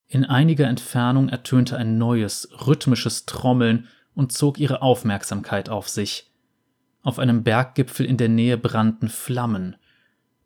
[0.06, 6.30] In einiger Entfernung ertönte ein neues, rhythmisches Trommeln und zog ihre Aufmerksamkeit auf sich.
[7.02, 9.74] Auf einem Berggipfel in der Nähe brannten Flammen.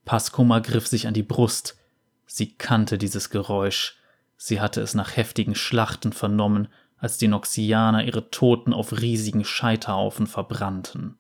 [0.07, 1.77] Paskoma griff sich an die Brust.
[2.25, 3.99] Sie kannte dieses Geräusch.
[4.39, 10.27] Sie hatte es nach heftigen Schlachten vernommen, als die Noxianer ihre Toten auf riesigen Scheiterhaufen
[10.27, 11.19] verbrannten.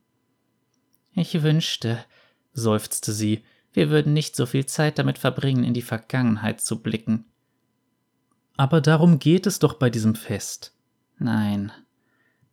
[1.12, 2.02] Ich wünschte,
[2.54, 7.26] seufzte sie, wir würden nicht so viel Zeit damit verbringen, in die Vergangenheit zu blicken.
[8.56, 10.72] Aber darum geht es doch bei diesem Fest.
[11.18, 11.72] Nein.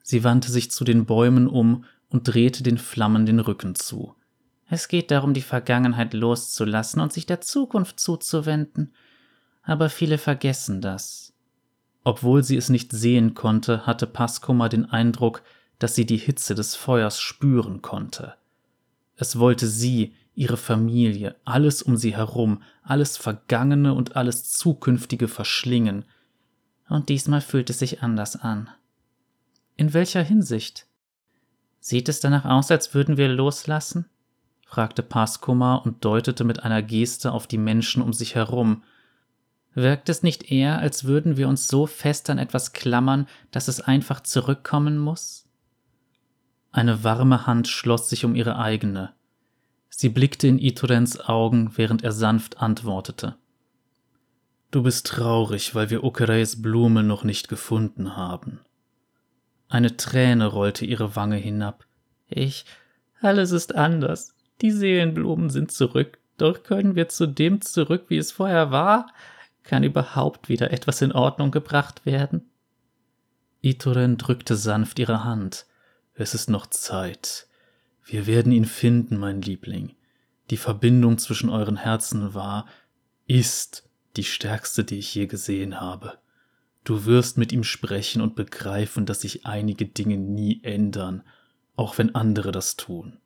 [0.01, 4.15] Sie wandte sich zu den Bäumen um und drehte den Flammen den Rücken zu.
[4.67, 8.93] Es geht darum, die Vergangenheit loszulassen und sich der Zukunft zuzuwenden.
[9.63, 11.33] Aber viele vergessen das.
[12.03, 15.43] Obwohl sie es nicht sehen konnte, hatte Paskoma den Eindruck,
[15.77, 18.35] dass sie die Hitze des Feuers spüren konnte.
[19.17, 26.05] Es wollte sie, ihre Familie, alles um sie herum, alles Vergangene und alles Zukünftige verschlingen.
[26.87, 28.69] Und diesmal fühlt es sich anders an.
[29.75, 30.87] In welcher Hinsicht?
[31.79, 34.05] Sieht es danach aus, als würden wir loslassen?
[34.65, 38.83] fragte Paskoma und deutete mit einer Geste auf die Menschen um sich herum.
[39.73, 43.81] Wirkt es nicht eher, als würden wir uns so fest an etwas klammern, dass es
[43.81, 45.47] einfach zurückkommen muss?
[46.71, 49.13] Eine warme Hand schloss sich um ihre eigene.
[49.93, 53.35] Sie blickte in Iturens Augen, während er sanft antwortete.
[54.71, 58.61] Du bist traurig, weil wir Okereis Blume noch nicht gefunden haben.
[59.67, 61.85] Eine Träne rollte ihre Wange hinab.
[62.27, 62.65] Ich.
[63.21, 64.33] Alles ist anders.
[64.61, 66.17] Die Seelenblumen sind zurück.
[66.37, 69.07] Doch können wir zu dem zurück, wie es vorher war?
[69.63, 72.49] Kann überhaupt wieder etwas in Ordnung gebracht werden?
[73.61, 75.65] Itoren drückte sanft ihre Hand.
[76.15, 77.47] Es ist noch Zeit.
[78.05, 79.95] Wir werden ihn finden, mein Liebling.
[80.49, 82.67] Die Verbindung zwischen euren Herzen war,
[83.27, 86.17] ist die stärkste, die ich je gesehen habe.
[86.83, 91.23] Du wirst mit ihm sprechen und begreifen, dass sich einige Dinge nie ändern,
[91.75, 93.17] auch wenn andere das tun.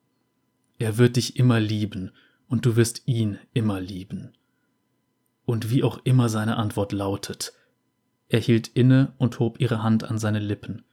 [0.78, 2.12] Er wird dich immer lieben
[2.48, 4.34] und du wirst ihn immer lieben.
[5.46, 7.54] Und wie auch immer seine Antwort lautet,
[8.30, 10.84] er hielt inne und hob ihre Hand an seine Lippen.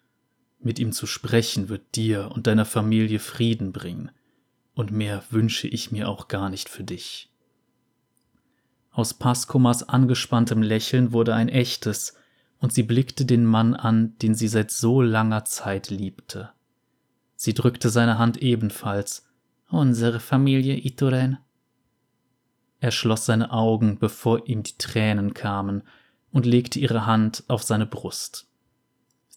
[0.63, 4.11] Mit ihm zu sprechen wird dir und deiner Familie Frieden bringen,
[4.75, 7.31] und mehr wünsche ich mir auch gar nicht für dich.
[8.93, 12.15] Aus Paskumas angespanntem Lächeln wurde ein echtes,
[12.59, 16.51] und sie blickte den Mann an, den sie seit so langer Zeit liebte.
[17.35, 19.27] Sie drückte seine Hand ebenfalls.
[19.69, 21.39] Unsere Familie, Ituren.
[22.79, 25.83] Er schloss seine Augen, bevor ihm die Tränen kamen,
[26.31, 28.47] und legte ihre Hand auf seine Brust.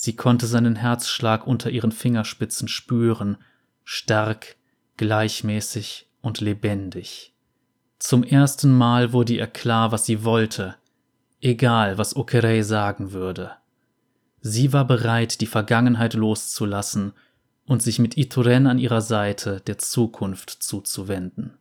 [0.06, 3.38] Sie konnte seinen Herzschlag unter ihren Fingerspitzen spüren,
[3.84, 4.56] stark,
[4.98, 7.34] gleichmäßig und lebendig.
[7.98, 10.76] Zum ersten Mal wurde ihr klar, was sie wollte,
[11.42, 13.56] egal was Okerei sagen würde.
[14.42, 17.14] Sie war bereit, die Vergangenheit loszulassen
[17.66, 21.58] und sich mit Ituren an ihrer Seite der Zukunft zuzuwenden.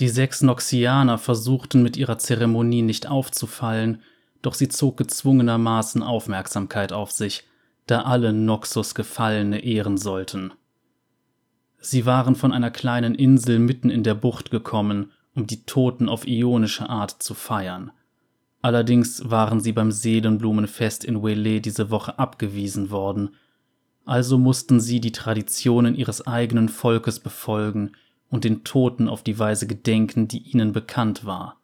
[0.00, 4.02] Die sechs Noxianer versuchten mit ihrer Zeremonie nicht aufzufallen,
[4.42, 7.44] doch sie zog gezwungenermaßen Aufmerksamkeit auf sich,
[7.86, 10.52] da alle Noxus Gefallene ehren sollten.
[11.80, 16.26] Sie waren von einer kleinen Insel mitten in der Bucht gekommen, um die Toten auf
[16.26, 17.92] ionische Art zu feiern.
[18.62, 23.30] Allerdings waren sie beim Seelenblumenfest in Wele diese Woche abgewiesen worden,
[24.04, 27.92] also mussten sie die Traditionen ihres eigenen Volkes befolgen
[28.28, 31.59] und den Toten auf die Weise gedenken, die ihnen bekannt war.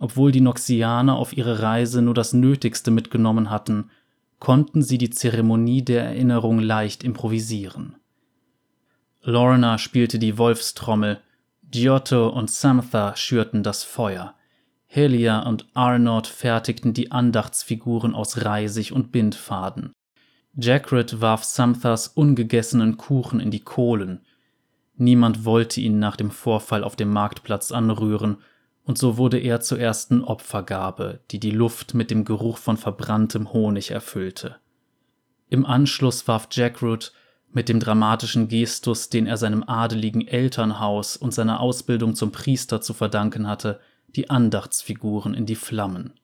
[0.00, 3.90] Obwohl die Noxianer auf ihre Reise nur das Nötigste mitgenommen hatten,
[4.40, 7.94] konnten sie die Zeremonie der Erinnerung leicht improvisieren.
[9.22, 11.20] Lorna spielte die Wolfstrommel,
[11.70, 14.34] Giotto und Samtha schürten das Feuer,
[14.86, 19.92] Helia und Arnott fertigten die Andachtsfiguren aus Reisig und Bindfaden.
[20.56, 24.22] Jackred warf Samthas ungegessenen Kuchen in die Kohlen.
[24.96, 28.38] Niemand wollte ihn nach dem Vorfall auf dem Marktplatz anrühren,
[28.90, 33.52] und so wurde er zur ersten Opfergabe, die die Luft mit dem Geruch von verbranntem
[33.52, 34.56] Honig erfüllte.
[35.48, 37.12] Im Anschluss warf Jackroot
[37.52, 42.92] mit dem dramatischen Gestus, den er seinem adeligen Elternhaus und seiner Ausbildung zum Priester zu
[42.92, 43.78] verdanken hatte,
[44.08, 46.14] die Andachtsfiguren in die Flammen.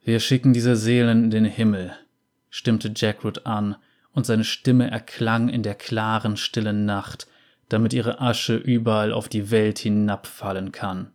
[0.00, 1.92] Wir schicken diese Seelen in den Himmel,
[2.48, 3.76] stimmte Jackroot an,
[4.12, 7.26] und seine Stimme erklang in der klaren, stillen Nacht,
[7.74, 11.10] damit ihre Asche überall auf die Welt hinabfallen kann.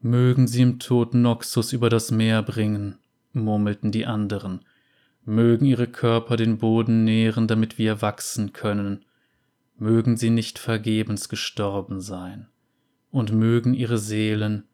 [0.00, 2.96] Mögen sie im Tod Noxus über das Meer bringen,
[3.34, 4.64] murmelten die anderen,
[5.26, 9.04] mögen ihre Körper den Boden nähren, damit wir wachsen können,
[9.76, 12.48] mögen sie nicht vergebens gestorben sein,
[13.10, 14.64] und mögen ihre Seelen.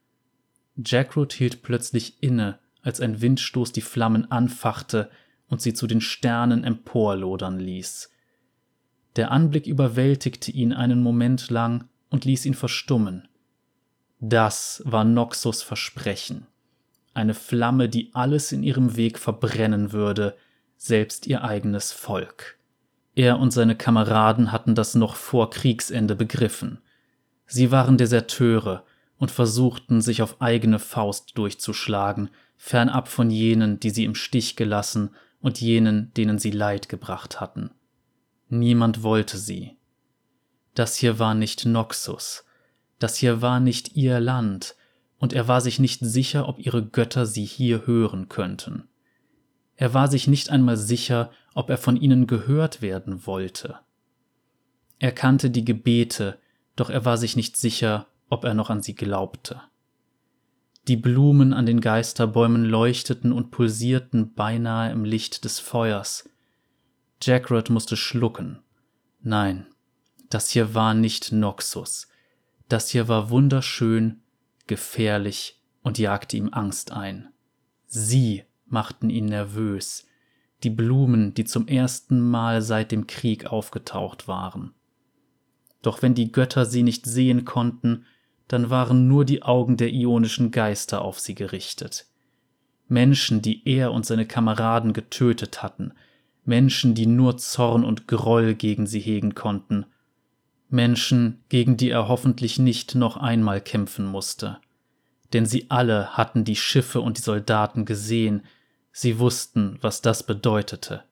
[0.77, 5.11] Jackroot hielt plötzlich inne, als ein Windstoß die Flammen anfachte
[5.49, 8.11] und sie zu den Sternen emporlodern ließ.
[9.17, 13.29] Der Anblick überwältigte ihn einen Moment lang und ließ ihn verstummen.
[14.21, 16.47] Das war Noxus Versprechen
[17.17, 20.37] eine Flamme, die alles in ihrem Weg verbrennen würde,
[20.77, 22.59] selbst ihr eigenes Volk.
[23.15, 26.79] Er und seine Kameraden hatten das noch vor Kriegsende begriffen.
[27.47, 28.85] Sie waren Deserteure
[29.17, 35.11] und versuchten, sich auf eigene Faust durchzuschlagen, fernab von jenen, die sie im Stich gelassen
[35.41, 37.71] und jenen, denen sie Leid gebracht hatten.
[38.49, 39.77] Niemand wollte sie.
[40.75, 42.45] Das hier war nicht Noxus,
[42.99, 44.77] das hier war nicht ihr Land,
[45.19, 48.89] und er war sich nicht sicher, ob ihre Götter sie hier hören könnten.
[49.77, 53.79] Er war sich nicht einmal sicher, ob er von ihnen gehört werden wollte.
[54.99, 56.39] Er kannte die Gebete,
[56.77, 59.61] doch er war sich nicht sicher, ob er noch an sie glaubte.
[60.89, 66.29] Die Blumen an den Geisterbäumen leuchteten und pulsierten beinahe im Licht des Feuers.
[67.23, 68.63] Jackrod musste schlucken.
[69.21, 69.67] Nein,
[70.31, 72.09] das hier war nicht Noxus.
[72.69, 74.23] Das hier war wunderschön
[74.67, 77.29] gefährlich und jagte ihm Angst ein.
[77.87, 80.07] Sie machten ihn nervös,
[80.63, 84.75] die Blumen, die zum ersten Mal seit dem Krieg aufgetaucht waren.
[85.83, 88.07] Doch wenn die Götter sie nicht sehen konnten,
[88.49, 92.07] dann waren nur die Augen der ionischen Geister auf sie gerichtet.
[92.89, 95.93] Menschen, die er und seine Kameraden getötet hatten,
[96.47, 99.85] Menschen, die nur Zorn und Groll gegen sie hegen konnten.
[100.69, 104.59] Menschen, gegen die er hoffentlich nicht noch einmal kämpfen musste.
[105.33, 108.43] Denn sie alle hatten die Schiffe und die Soldaten gesehen,
[108.93, 111.03] sie wussten, was das bedeutete.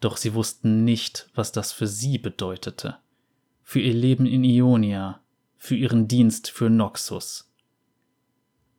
[0.00, 2.98] Doch sie wussten nicht, was das für sie bedeutete.
[3.62, 5.20] Für ihr Leben in Ionia,
[5.56, 7.50] für ihren Dienst für Noxus.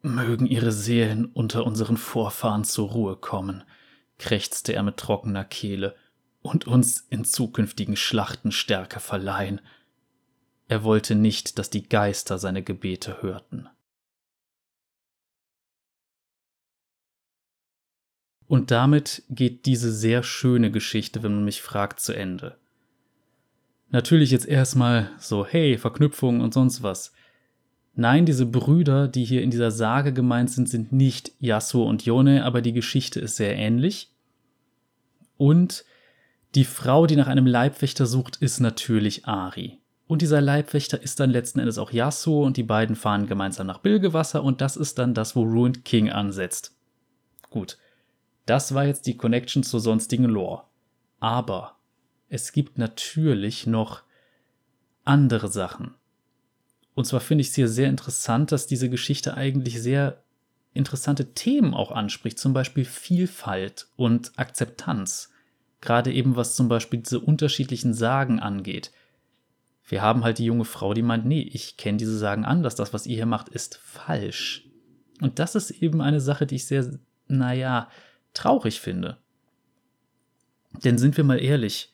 [0.04, 3.64] Mögen ihre Seelen unter unseren Vorfahren zur Ruhe kommen,
[4.22, 5.96] krächzte er mit trockener Kehle,
[6.42, 9.62] und uns in zukünftigen Schlachten Stärke verleihen.
[10.68, 13.68] Er wollte nicht, dass die Geister seine Gebete hörten.
[18.48, 22.58] Und damit geht diese sehr schöne Geschichte, wenn man mich fragt, zu Ende.
[23.90, 27.14] Natürlich jetzt erstmal so, hey, Verknüpfung und sonst was.
[27.94, 32.46] Nein, diese Brüder, die hier in dieser Sage gemeint sind, sind nicht Yasuo und Yone,
[32.46, 34.12] aber die Geschichte ist sehr ähnlich.
[35.38, 35.84] Und
[36.56, 39.80] die Frau, die nach einem Leibwächter sucht, ist natürlich Ari.
[40.08, 43.80] Und dieser Leibwächter ist dann letzten Endes auch Yasuo und die beiden fahren gemeinsam nach
[43.80, 46.76] Bilgewasser und das ist dann das, wo Ruined King ansetzt.
[47.50, 47.78] Gut,
[48.46, 50.64] das war jetzt die Connection zur sonstigen Lore.
[51.22, 51.78] Aber
[52.28, 54.04] es gibt natürlich noch
[55.06, 55.94] andere Sachen.
[56.94, 60.24] Und zwar finde ich es hier sehr interessant, dass diese Geschichte eigentlich sehr
[60.74, 65.32] interessante Themen auch anspricht, zum Beispiel Vielfalt und Akzeptanz.
[65.80, 68.92] Gerade eben was zum Beispiel diese unterschiedlichen Sagen angeht.
[69.86, 72.94] Wir haben halt die junge Frau, die meint, nee, ich kenne diese Sagen anders, das,
[72.94, 74.68] was ihr hier macht, ist falsch.
[75.20, 77.90] Und das ist eben eine Sache, die ich sehr, naja,
[78.34, 79.18] traurig finde.
[80.84, 81.94] Denn sind wir mal ehrlich,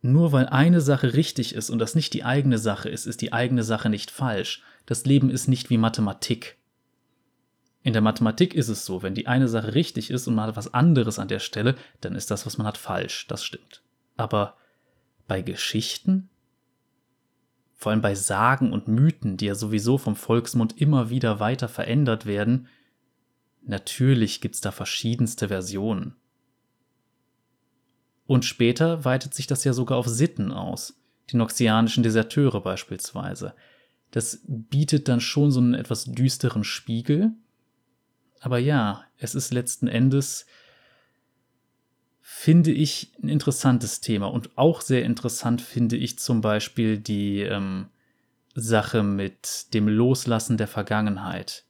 [0.00, 3.32] nur weil eine Sache richtig ist und das nicht die eigene Sache ist, ist die
[3.32, 4.62] eigene Sache nicht falsch.
[4.86, 6.56] Das Leben ist nicht wie Mathematik.
[7.82, 10.56] In der Mathematik ist es so, wenn die eine Sache richtig ist und man hat
[10.56, 13.26] was anderes an der Stelle, dann ist das, was man hat, falsch.
[13.28, 13.82] Das stimmt.
[14.16, 14.56] Aber
[15.26, 16.28] bei Geschichten,
[17.74, 22.26] vor allem bei Sagen und Mythen, die ja sowieso vom Volksmund immer wieder weiter verändert
[22.26, 22.68] werden,
[23.62, 26.16] natürlich gibt's da verschiedenste Versionen.
[28.28, 31.00] Und später weitet sich das ja sogar auf Sitten aus,
[31.30, 33.54] die noxianischen Deserteure beispielsweise.
[34.10, 37.32] Das bietet dann schon so einen etwas düsteren Spiegel.
[38.40, 40.44] Aber ja, es ist letzten Endes,
[42.20, 44.26] finde ich, ein interessantes Thema.
[44.26, 47.88] Und auch sehr interessant finde ich zum Beispiel die ähm,
[48.54, 51.64] Sache mit dem Loslassen der Vergangenheit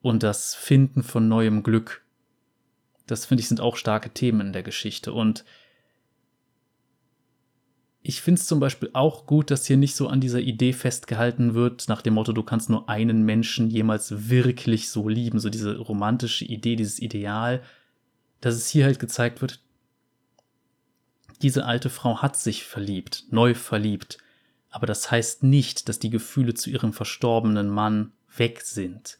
[0.00, 2.02] und das Finden von neuem Glück.
[3.06, 5.12] Das finde ich sind auch starke Themen in der Geschichte.
[5.12, 5.44] Und
[8.08, 11.54] ich finde es zum Beispiel auch gut, dass hier nicht so an dieser Idee festgehalten
[11.54, 15.76] wird, nach dem Motto, du kannst nur einen Menschen jemals wirklich so lieben, so diese
[15.76, 17.64] romantische Idee, dieses Ideal,
[18.40, 19.60] dass es hier halt gezeigt wird,
[21.42, 24.18] diese alte Frau hat sich verliebt, neu verliebt,
[24.70, 29.18] aber das heißt nicht, dass die Gefühle zu ihrem verstorbenen Mann weg sind.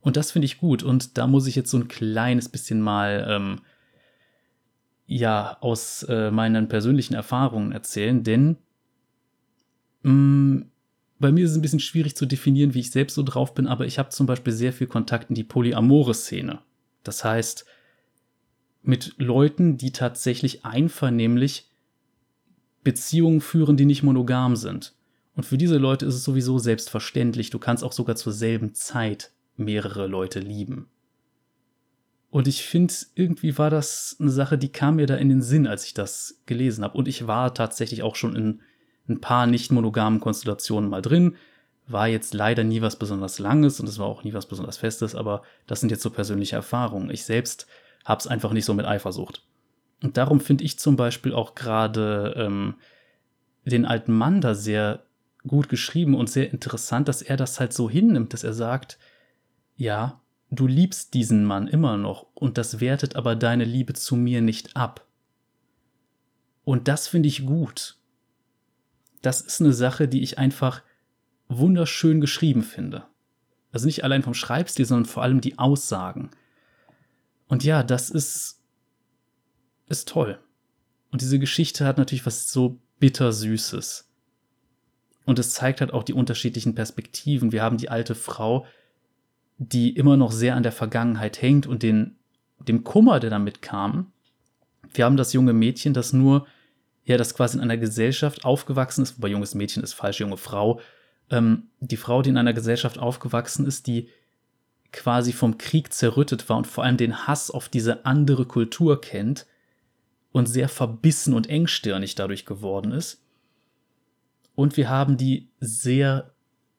[0.00, 3.26] Und das finde ich gut und da muss ich jetzt so ein kleines bisschen mal
[3.28, 3.60] ähm,
[5.06, 8.56] ja aus äh, meinen persönlichen Erfahrungen erzählen, denn
[10.02, 10.72] mh, mm,
[11.18, 13.68] bei mir ist es ein bisschen schwierig zu definieren, wie ich selbst so drauf bin,
[13.68, 16.58] aber ich habe zum Beispiel sehr viel Kontakt in die polyamore Szene.
[17.04, 17.64] Das heißt,
[18.82, 21.70] mit Leuten, die tatsächlich einvernehmlich
[22.82, 24.94] Beziehungen führen, die nicht monogam sind.
[25.34, 29.30] Und für diese Leute ist es sowieso selbstverständlich, du kannst auch sogar zur selben Zeit
[29.56, 30.88] mehrere Leute lieben.
[32.32, 35.66] Und ich finde, irgendwie war das eine Sache, die kam mir da in den Sinn,
[35.66, 36.96] als ich das gelesen habe.
[36.96, 38.62] Und ich war tatsächlich auch schon in
[39.06, 41.36] ein paar nicht monogamen Konstellationen mal drin.
[41.88, 45.14] War jetzt leider nie was besonders Langes und es war auch nie was besonders Festes,
[45.14, 47.10] aber das sind jetzt so persönliche Erfahrungen.
[47.10, 47.66] Ich selbst
[48.06, 49.44] habe es einfach nicht so mit Eifersucht.
[50.02, 52.76] Und darum finde ich zum Beispiel auch gerade ähm,
[53.66, 55.02] den alten Mann da sehr
[55.46, 58.98] gut geschrieben und sehr interessant, dass er das halt so hinnimmt, dass er sagt,
[59.76, 60.21] ja,
[60.52, 64.76] du liebst diesen Mann immer noch und das wertet aber deine Liebe zu mir nicht
[64.76, 65.06] ab.
[66.62, 67.96] Und das finde ich gut.
[69.22, 70.82] Das ist eine Sache, die ich einfach
[71.48, 73.06] wunderschön geschrieben finde.
[73.72, 76.30] Also nicht allein vom Schreibstil, sondern vor allem die Aussagen.
[77.48, 78.60] Und ja, das ist,
[79.88, 80.38] ist toll.
[81.10, 84.10] Und diese Geschichte hat natürlich was so bittersüßes.
[85.24, 87.52] Und es zeigt halt auch die unterschiedlichen Perspektiven.
[87.52, 88.66] Wir haben die alte Frau,
[89.68, 92.16] die immer noch sehr an der Vergangenheit hängt und den,
[92.58, 94.12] dem Kummer, der damit kam.
[94.92, 96.46] Wir haben das junge Mädchen, das nur,
[97.04, 100.80] ja, das quasi in einer Gesellschaft aufgewachsen ist, wobei junges Mädchen ist falsch, junge Frau.
[101.30, 104.08] Ähm, die Frau, die in einer Gesellschaft aufgewachsen ist, die
[104.92, 109.46] quasi vom Krieg zerrüttet war und vor allem den Hass auf diese andere Kultur kennt
[110.32, 113.22] und sehr verbissen und engstirnig dadurch geworden ist.
[114.54, 116.34] Und wir haben die sehr,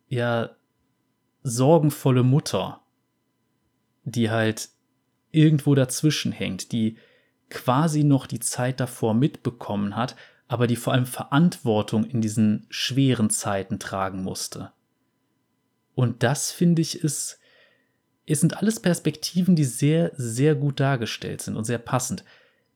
[0.10, 0.52] ja,
[1.44, 2.82] sorgenvolle Mutter,
[4.04, 4.70] die halt
[5.32, 6.98] irgendwo dazwischen hängt, die
[7.50, 10.16] quasi noch die Zeit davor mitbekommen hat,
[10.48, 14.72] aber die vor allem Verantwortung in diesen schweren Zeiten tragen musste.
[15.96, 17.40] Und das finde ich ist,
[18.26, 22.24] es sind alles Perspektiven, die sehr, sehr gut dargestellt sind und sehr passend.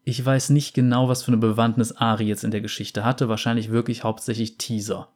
[0.03, 3.71] Ich weiß nicht genau, was für eine Bewandtnis Ari jetzt in der Geschichte hatte, wahrscheinlich
[3.71, 5.09] wirklich hauptsächlich Teaser.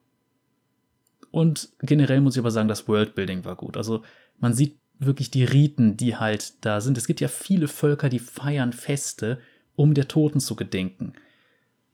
[1.32, 3.77] Und generell muss ich aber sagen, das Worldbuilding war gut.
[3.77, 4.03] Also
[4.39, 6.97] man sieht wirklich die Riten, die halt da sind.
[6.97, 9.39] Es gibt ja viele Völker, die feiern Feste,
[9.75, 11.13] um der Toten zu gedenken.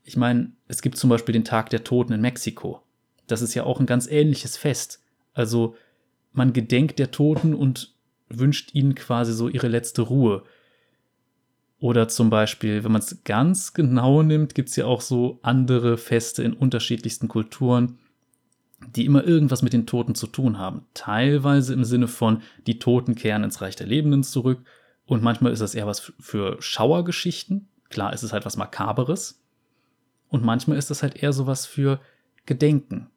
[0.04, 2.82] Ich meine, es gibt zum Beispiel den Tag der Toten in Mexiko.
[3.28, 5.02] Das ist ja auch ein ganz ähnliches Fest.
[5.34, 5.76] Also
[6.34, 7.94] man gedenkt der Toten und
[8.30, 10.44] wünscht ihnen quasi so ihre letzte Ruhe.
[11.80, 15.98] Oder zum Beispiel, wenn man es ganz genau nimmt, gibt es ja auch so andere
[15.98, 18.00] Feste in unterschiedlichsten Kulturen,
[18.80, 20.86] die immer irgendwas mit den Toten zu tun haben.
[20.94, 24.64] Teilweise im Sinne von, die Toten kehren ins Reich der Lebenden zurück.
[25.06, 27.68] Und manchmal ist das eher was für Schauergeschichten.
[27.90, 29.42] Klar ist es halt was Makaberes.
[30.30, 32.00] Und manchmal ist das halt eher sowas für
[32.46, 33.10] Gedenken.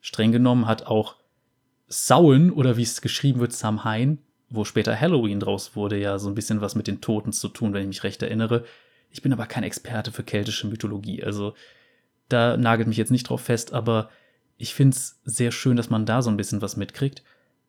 [0.00, 1.16] Streng genommen hat auch
[1.88, 6.34] Sauen oder wie es geschrieben wird, Samhain, wo später Halloween draus wurde, ja so ein
[6.34, 8.64] bisschen was mit den Toten zu tun, wenn ich mich recht erinnere.
[9.10, 11.54] Ich bin aber kein Experte für keltische Mythologie, also
[12.28, 14.10] da nagelt mich jetzt nicht drauf fest, aber
[14.56, 17.22] ich finde es sehr schön, dass man da so ein bisschen was mitkriegt,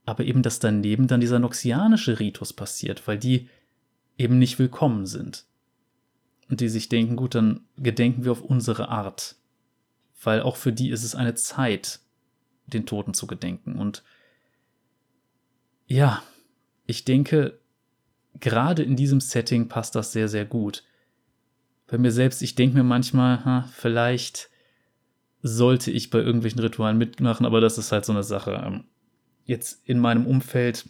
[0.05, 3.49] aber eben, dass daneben dann dieser noxianische Ritus passiert, weil die
[4.17, 5.45] eben nicht willkommen sind.
[6.47, 9.35] Und die sich denken, gut, dann gedenken wir auf unsere Art.
[10.21, 11.99] Weil auch für die ist es eine Zeit,
[12.67, 13.77] den Toten zu gedenken.
[13.77, 14.03] Und
[15.87, 16.21] ja,
[16.85, 17.59] ich denke,
[18.39, 20.83] gerade in diesem Setting passt das sehr, sehr gut.
[21.87, 24.49] Bei mir selbst, ich denke mir manchmal, ha, vielleicht
[25.47, 28.63] sollte ich bei irgendwelchen Ritualen mitmachen, aber das ist halt so eine Sache.
[28.65, 28.85] Ähm,
[29.45, 30.89] jetzt in meinem Umfeld,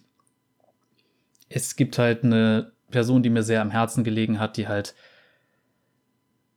[1.49, 4.95] es gibt halt eine Person, die mir sehr am Herzen gelegen hat, die halt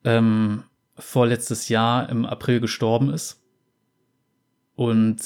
[0.04, 0.62] ähm,
[0.94, 3.42] vorletztes Jahr im April gestorben ist.
[4.76, 5.20] Und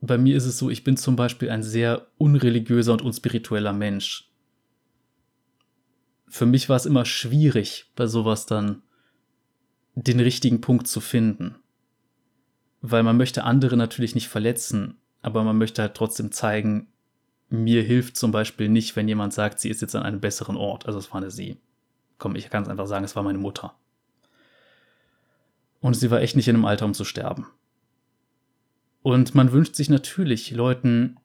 [0.00, 4.32] bei mir ist es so, ich bin zum Beispiel ein sehr unreligiöser und unspiritueller Mensch.
[6.26, 8.82] Für mich war es immer schwierig, bei sowas dann
[9.94, 11.54] den richtigen Punkt zu finden
[12.80, 16.88] weil man möchte andere natürlich nicht verletzen, aber man möchte halt trotzdem zeigen,
[17.48, 20.86] mir hilft zum Beispiel nicht, wenn jemand sagt, sie ist jetzt an einem besseren Ort.
[20.86, 21.58] Also es war eine sie.
[22.18, 23.74] Komm, ich kann es einfach sagen, es war meine Mutter.
[25.80, 27.46] Und sie war echt nicht in einem Alter, um zu sterben.
[29.02, 31.16] Und man wünscht sich natürlich, Leuten,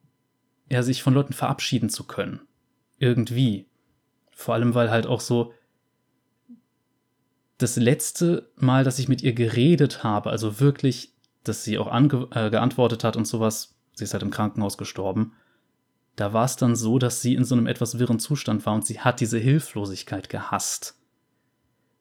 [0.70, 2.42] ja, sich von Leuten verabschieden zu können.
[2.98, 3.68] Irgendwie.
[4.32, 5.54] Vor allem, weil halt auch so
[7.58, 11.15] das letzte Mal, dass ich mit ihr geredet habe, also wirklich
[11.48, 15.34] dass sie auch ange äh, geantwortet hat und sowas, sie ist halt im Krankenhaus gestorben,
[16.16, 18.86] da war es dann so, dass sie in so einem etwas wirren Zustand war und
[18.86, 20.98] sie hat diese Hilflosigkeit gehasst.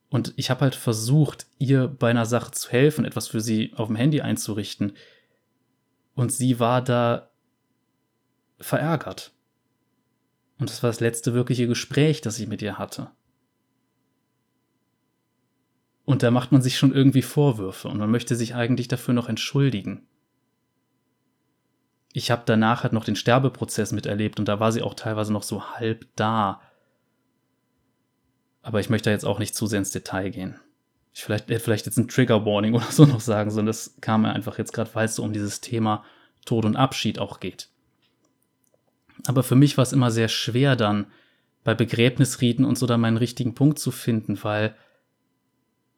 [0.09, 3.89] Und ich habe halt versucht, ihr bei einer Sache zu helfen, etwas für sie auf
[3.89, 4.93] dem Handy einzurichten.
[6.15, 7.31] Und sie war da
[8.61, 9.33] verärgert.
[10.61, 13.11] Und das war das letzte wirkliche Gespräch, das ich mit ihr hatte.
[16.05, 19.29] Und da macht man sich schon irgendwie Vorwürfe und man möchte sich eigentlich dafür noch
[19.29, 20.07] entschuldigen.
[22.13, 25.43] Ich habe danach halt noch den Sterbeprozess miterlebt und da war sie auch teilweise noch
[25.43, 26.61] so halb da.
[28.63, 30.61] Aber ich möchte jetzt auch nicht zu sehr ins Detail gehen.
[31.15, 33.67] Ich vielleicht, hätte vielleicht jetzt ein Trigger Warning oder so noch sagen sollen.
[33.67, 36.05] Das kam mir einfach jetzt gerade, weil es so um dieses Thema
[36.45, 37.69] Tod und Abschied auch geht.
[39.27, 41.07] Aber für mich war es immer sehr schwer dann
[41.63, 44.77] bei Begräbnisriten und so da meinen richtigen Punkt zu finden, weil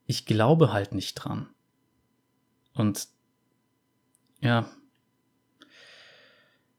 [0.06, 1.48] ich glaube halt nicht dran.
[2.74, 3.08] Und
[4.40, 4.70] ja,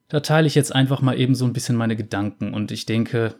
[0.07, 3.39] da teile ich jetzt einfach mal eben so ein bisschen meine Gedanken und ich denke,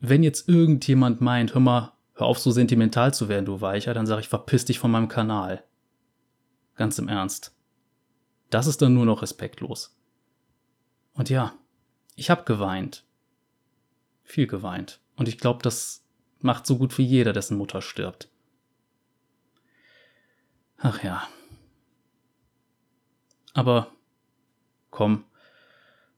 [0.00, 4.06] wenn jetzt irgendjemand meint, hör mal, hör auf so sentimental zu werden, du Weicher, dann
[4.06, 5.64] sage ich, verpiss dich von meinem Kanal.
[6.74, 7.56] Ganz im Ernst.
[8.50, 9.96] Das ist dann nur noch respektlos.
[11.14, 11.54] Und ja,
[12.16, 13.04] ich hab geweint.
[14.22, 15.00] Viel geweint.
[15.16, 16.04] Und ich glaube, das
[16.40, 18.28] macht so gut wie jeder, dessen Mutter stirbt.
[20.84, 21.26] Ach ja.
[23.54, 23.90] Aber
[24.90, 25.24] komm,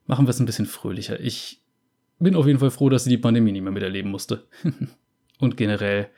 [0.07, 1.21] machen wir es ein bisschen fröhlicher.
[1.21, 1.63] Ich
[2.19, 4.45] bin auf jeden Fall froh, dass sie die Pandemie nicht mehr miterleben musste.
[5.39, 6.09] Und generell,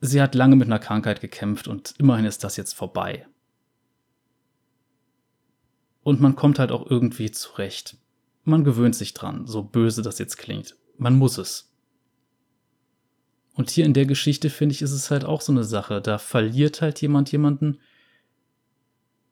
[0.00, 3.26] sie hat lange mit einer Krankheit gekämpft und immerhin ist das jetzt vorbei.
[6.02, 7.96] Und man kommt halt auch irgendwie zurecht.
[8.44, 10.76] Man gewöhnt sich dran, so böse das jetzt klingt.
[10.98, 11.71] Man muss es.
[13.54, 16.00] Und hier in der Geschichte, finde ich, ist es halt auch so eine Sache.
[16.00, 17.78] Da verliert halt jemand jemanden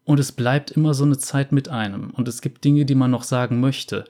[0.05, 2.11] und es bleibt immer so eine Zeit mit einem.
[2.11, 4.05] Und es gibt Dinge, die man noch sagen möchte.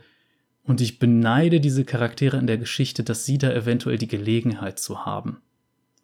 [0.63, 5.05] Und ich beneide diese Charaktere in der Geschichte, dass sie da eventuell die Gelegenheit zu
[5.05, 5.43] haben.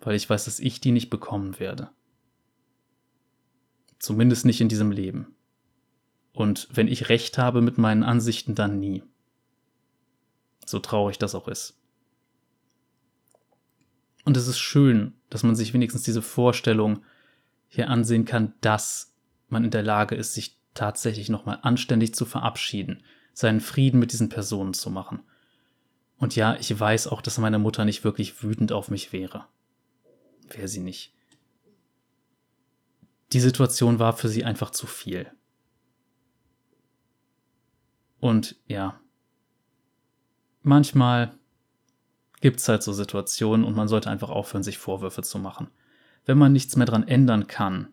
[0.01, 1.91] Weil ich weiß, dass ich die nicht bekommen werde.
[3.99, 5.35] Zumindest nicht in diesem Leben.
[6.33, 9.03] Und wenn ich recht habe mit meinen Ansichten, dann nie.
[10.67, 11.81] So traurig das auch ist.
[14.27, 17.05] Und es ist schön, dass man sich wenigstens diese Vorstellung
[17.69, 19.15] hier ansehen kann, dass
[19.49, 24.29] man in der Lage ist, sich tatsächlich nochmal anständig zu verabschieden, seinen Frieden mit diesen
[24.29, 25.21] Personen zu machen.
[26.19, 29.47] Und ja, ich weiß auch, dass meine Mutter nicht wirklich wütend auf mich wäre.
[30.51, 31.15] Wäre sie nicht.
[33.33, 35.31] Die Situation war für sie einfach zu viel.
[38.19, 38.99] Und ja,
[40.63, 41.39] manchmal
[42.41, 45.69] gibt es halt so Situationen und man sollte einfach aufhören, sich Vorwürfe zu machen.
[46.25, 47.89] Wenn man nichts mehr dran ändern kann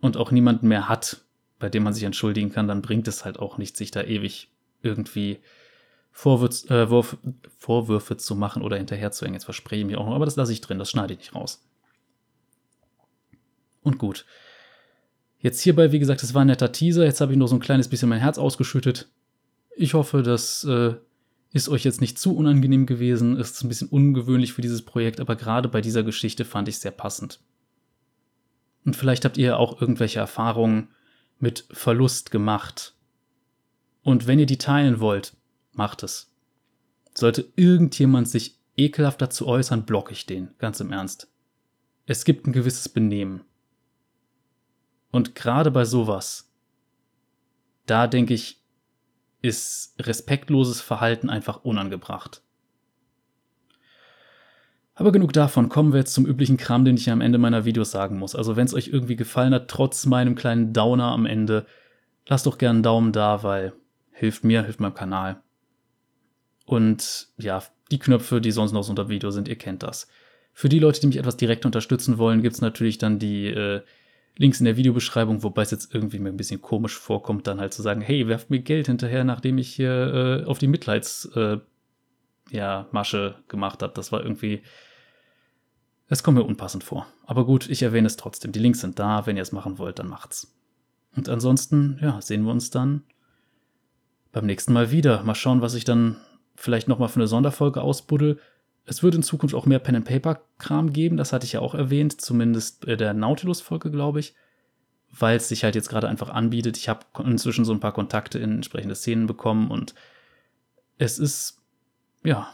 [0.00, 1.22] und auch niemanden mehr hat,
[1.58, 4.50] bei dem man sich entschuldigen kann, dann bringt es halt auch nicht, sich da ewig
[4.82, 5.40] irgendwie
[6.10, 6.86] Vorwürz, äh,
[7.58, 9.34] Vorwürfe zu machen oder hinterherzuhängen.
[9.34, 11.34] Jetzt verspreche ich mich auch noch, aber das lasse ich drin, das schneide ich nicht
[11.34, 11.62] raus.
[13.82, 14.24] Und gut.
[15.38, 17.04] Jetzt hierbei, wie gesagt, es war ein netter Teaser.
[17.04, 19.08] Jetzt habe ich noch so ein kleines bisschen mein Herz ausgeschüttet.
[19.76, 20.94] Ich hoffe, das äh,
[21.52, 23.38] ist euch jetzt nicht zu unangenehm gewesen.
[23.38, 26.76] Es ist ein bisschen ungewöhnlich für dieses Projekt, aber gerade bei dieser Geschichte fand ich
[26.76, 27.40] es sehr passend.
[28.84, 30.88] Und vielleicht habt ihr auch irgendwelche Erfahrungen
[31.38, 32.94] mit Verlust gemacht.
[34.02, 35.36] Und wenn ihr die teilen wollt,
[35.72, 36.32] macht es.
[37.14, 41.28] Sollte irgendjemand sich ekelhaft dazu äußern, block ich den, ganz im Ernst.
[42.06, 43.42] Es gibt ein gewisses Benehmen.
[45.10, 46.52] Und gerade bei sowas,
[47.86, 48.62] da denke ich,
[49.46, 52.42] ist respektloses Verhalten einfach unangebracht.
[54.94, 57.90] Aber genug davon, kommen wir jetzt zum üblichen Kram, den ich am Ende meiner Videos
[57.90, 58.34] sagen muss.
[58.34, 61.66] Also wenn es euch irgendwie gefallen hat, trotz meinem kleinen Downer am Ende,
[62.26, 63.74] lasst doch gerne einen Daumen da, weil
[64.12, 65.42] hilft mir, hilft meinem Kanal.
[66.64, 70.08] Und ja, die Knöpfe, die sonst noch so unter Video sind, ihr kennt das.
[70.54, 73.82] Für die Leute, die mich etwas direkt unterstützen wollen, gibt es natürlich dann die äh,
[74.38, 77.72] Links in der Videobeschreibung, wobei es jetzt irgendwie mir ein bisschen komisch vorkommt, dann halt
[77.72, 81.62] zu sagen, hey, werft mir Geld hinterher, nachdem ich hier äh, auf die Mitleidsmasche
[82.50, 82.86] äh, ja,
[83.48, 83.94] gemacht habe.
[83.94, 84.62] Das war irgendwie.
[86.08, 87.06] Es kommt mir unpassend vor.
[87.24, 88.52] Aber gut, ich erwähne es trotzdem.
[88.52, 89.26] Die Links sind da.
[89.26, 90.54] Wenn ihr es machen wollt, dann macht's.
[91.16, 93.02] Und ansonsten, ja, sehen wir uns dann
[94.30, 95.22] beim nächsten Mal wieder.
[95.24, 96.18] Mal schauen, was ich dann
[96.54, 98.38] vielleicht nochmal für eine Sonderfolge ausbuddel.
[98.86, 102.86] Es wird in Zukunft auch mehr Pen-and-Paper-Kram geben, das hatte ich ja auch erwähnt, zumindest
[102.86, 104.34] der Nautilus-Folge, glaube ich,
[105.10, 106.76] weil es sich halt jetzt gerade einfach anbietet.
[106.76, 109.94] Ich habe inzwischen so ein paar Kontakte in entsprechende Szenen bekommen und
[110.98, 111.62] es ist,
[112.24, 112.48] ja,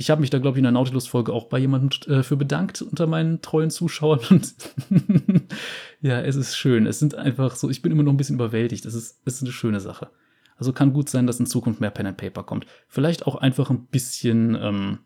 [0.00, 2.80] ich habe mich da, glaube ich, in der Nautilus-Folge auch bei jemandem äh, für bedankt
[2.80, 4.20] unter meinen treuen Zuschauern.
[4.30, 4.54] Und
[6.00, 6.86] ja, es ist schön.
[6.86, 8.86] Es sind einfach so, ich bin immer noch ein bisschen überwältigt.
[8.86, 10.08] Es ist, es ist eine schöne Sache.
[10.56, 12.64] Also kann gut sein, dass in Zukunft mehr Pen and Paper kommt.
[12.88, 14.98] Vielleicht auch einfach ein bisschen ähm,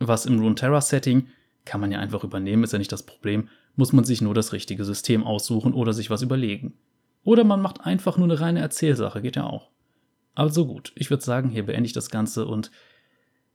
[0.00, 1.28] was im Runeterra-Setting
[1.64, 4.52] kann man ja einfach übernehmen, ist ja nicht das Problem, muss man sich nur das
[4.52, 6.74] richtige System aussuchen oder sich was überlegen.
[7.22, 9.70] Oder man macht einfach nur eine reine Erzählsache, geht ja auch.
[10.34, 12.70] Also gut, ich würde sagen, hier beende ich das Ganze und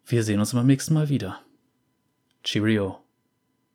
[0.06, 1.40] wir sehen uns beim nächsten Mal wieder.
[2.44, 3.05] Cheerio.